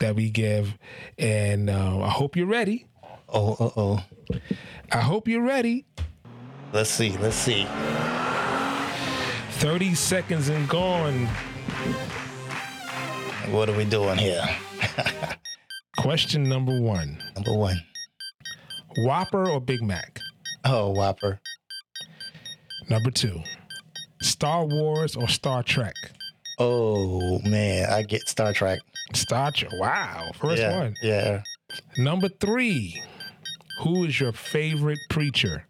[0.00, 0.76] that we give.
[1.18, 2.86] And uh, I hope you're ready.
[3.28, 4.04] Oh, uh oh.
[4.92, 5.86] I hope you're ready.
[6.72, 7.16] Let's see.
[7.18, 7.66] Let's see.
[9.58, 11.26] 30 seconds and gone.
[13.50, 14.44] What are we doing here?
[15.98, 17.22] Question number one.
[17.34, 17.80] Number one.
[18.98, 20.20] Whopper or Big Mac?
[20.64, 21.40] Oh, Whopper.
[22.88, 23.42] Number two.
[24.22, 25.94] Star Wars or Star Trek?
[26.58, 28.80] Oh man, I get Star Trek.
[29.12, 29.72] Star Trek.
[29.74, 30.30] Wow.
[30.34, 30.94] First yeah, one.
[31.02, 31.42] Yeah.
[31.98, 33.00] Number three.
[33.82, 35.66] Who is your favorite preacher?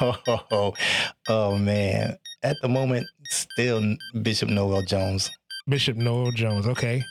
[0.00, 0.74] Oh,
[1.28, 2.18] oh man.
[2.42, 5.30] At the moment, still Bishop Noel Jones.
[5.68, 6.66] Bishop Noel Jones.
[6.66, 7.02] Okay.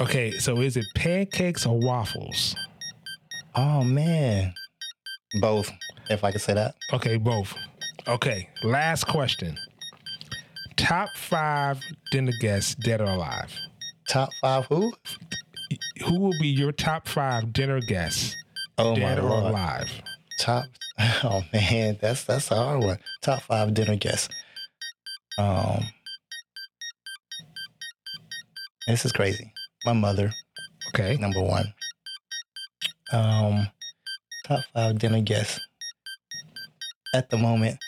[0.00, 2.56] Okay, so is it pancakes or waffles?
[3.54, 4.54] Oh man.
[5.40, 5.70] Both,
[6.10, 6.74] if I could say that.
[6.92, 7.54] Okay, both.
[8.06, 9.56] Okay, last question.
[10.76, 11.80] Top five
[12.10, 13.52] dinner guests, dead or alive.
[14.08, 14.92] Top five who?
[16.04, 18.36] Who will be your top five dinner guests,
[18.76, 19.44] Oh dead or lord.
[19.44, 19.90] alive?
[20.40, 20.64] Top
[21.24, 22.98] oh man, that's that's a hard one.
[23.22, 24.28] Top five dinner guests.
[25.38, 25.84] Um
[28.86, 29.52] This is crazy.
[29.86, 30.32] My mother,
[30.88, 31.16] Okay.
[31.16, 31.72] number one.
[33.12, 33.68] Um,
[34.46, 35.60] top five dinner guests.
[37.14, 37.78] At the moment,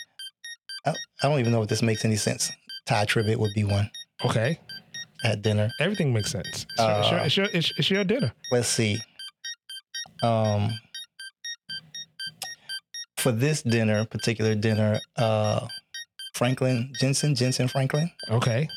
[0.85, 2.51] I, I don't even know if this makes any sense.
[2.85, 3.89] Tye Tribbett would be one
[4.23, 4.59] Okay.
[5.23, 5.71] at dinner.
[5.79, 6.67] Everything makes sense.
[6.77, 8.31] It's, your, it's, your, Uh, it's, your, it's, it's your dinner.
[8.51, 8.99] Let's see.
[10.21, 10.69] Um,
[13.17, 15.67] for this dinner, particular dinner, uh,
[16.35, 18.11] Franklin Jensen, Jentezen Franklin.
[18.29, 18.67] Okay.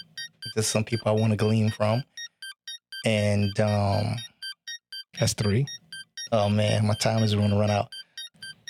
[0.54, 2.02] There's some people I want to glean from.
[3.04, 4.16] And um,
[5.20, 5.66] That's three.
[6.30, 7.88] Oh man, my time is going to run out.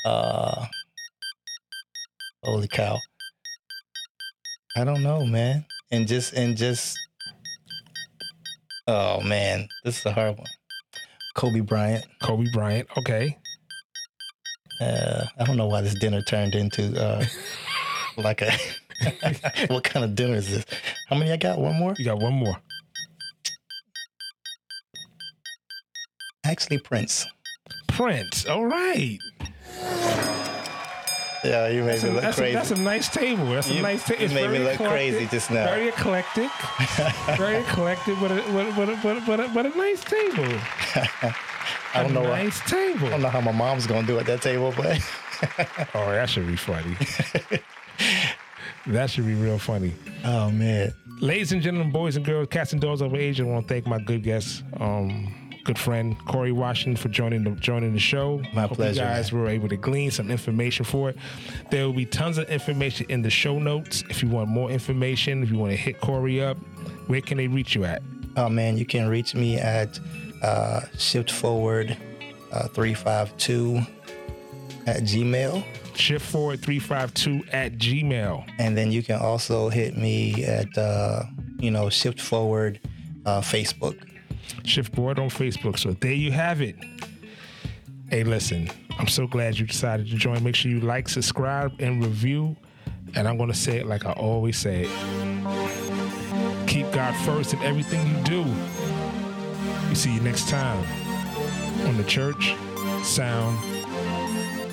[0.05, 0.67] Uh,
[2.45, 2.99] holy cow!
[4.77, 5.67] I don't know, man.
[5.91, 6.97] And just and just,
[8.87, 10.47] oh man, this is a hard one.
[11.35, 12.07] Kobe Bryant.
[12.23, 12.89] Kobe Bryant.
[12.97, 13.37] Okay.
[14.81, 17.25] Uh, I don't know why this dinner turned into uh,
[18.17, 18.53] like a.
[19.69, 20.65] what kind of dinner is this?
[21.09, 21.59] How many I got?
[21.59, 21.95] One more?
[21.99, 22.57] You got one more.
[26.45, 27.27] Actually, Prince.
[27.99, 28.46] Prince.
[28.46, 29.18] All right.
[31.44, 32.55] Yeah, you made That's me a, look that's, a, crazy.
[32.55, 33.46] that's a nice table.
[33.46, 34.22] That's a nice table.
[34.22, 35.64] you made me look crazy just now.
[35.66, 36.49] Very eclectic.
[37.36, 40.05] very eclectic, but a, but, a, but, a, but, a, but, a, but a nice
[40.05, 40.44] table.
[41.92, 42.20] I don't a know.
[42.22, 43.09] what- nice table.
[43.09, 45.01] I don't know how my mom's gonna do at that table, but
[45.92, 46.96] Oh, that should be funny.
[48.86, 49.92] that should be real funny.
[50.24, 53.66] oh man, Ladies and gentlemen, boys and girls, cats and dogs of age, I want
[53.66, 55.34] to thank my good guest, um,
[55.65, 58.43] good friend Corey Washington for joining the joining the show.
[58.55, 61.17] My Hope pleasure, You guys were able to glean some information for it.
[61.71, 64.03] There will be tons of information in the show notes.
[64.09, 66.57] If you want more information, if you want to hit Corey up,
[67.09, 68.03] where can they reach you at?
[68.37, 69.99] oh man, you can reach me at
[70.43, 71.97] uh, shift forward
[72.53, 73.81] uh, three five two
[74.87, 75.65] at Gmail,
[75.97, 78.47] Shift forward three five two at Gmail.
[78.59, 81.25] and then you can also hit me at uh,
[81.59, 82.81] you know shift forward
[83.27, 83.99] uh, Facebook.
[84.64, 85.78] Shift board on Facebook.
[85.78, 86.76] So there you have it.
[88.11, 90.42] Hey, listen, I'm so glad you decided to join.
[90.42, 92.57] Make sure you like, subscribe, and review.
[93.14, 96.66] And I'm going to say it like I always say it.
[96.66, 98.42] Keep God first in everything you do.
[99.88, 100.84] We see you next time
[101.86, 102.55] on the Church
[103.03, 103.59] Sound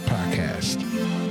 [0.05, 1.24] Podcast.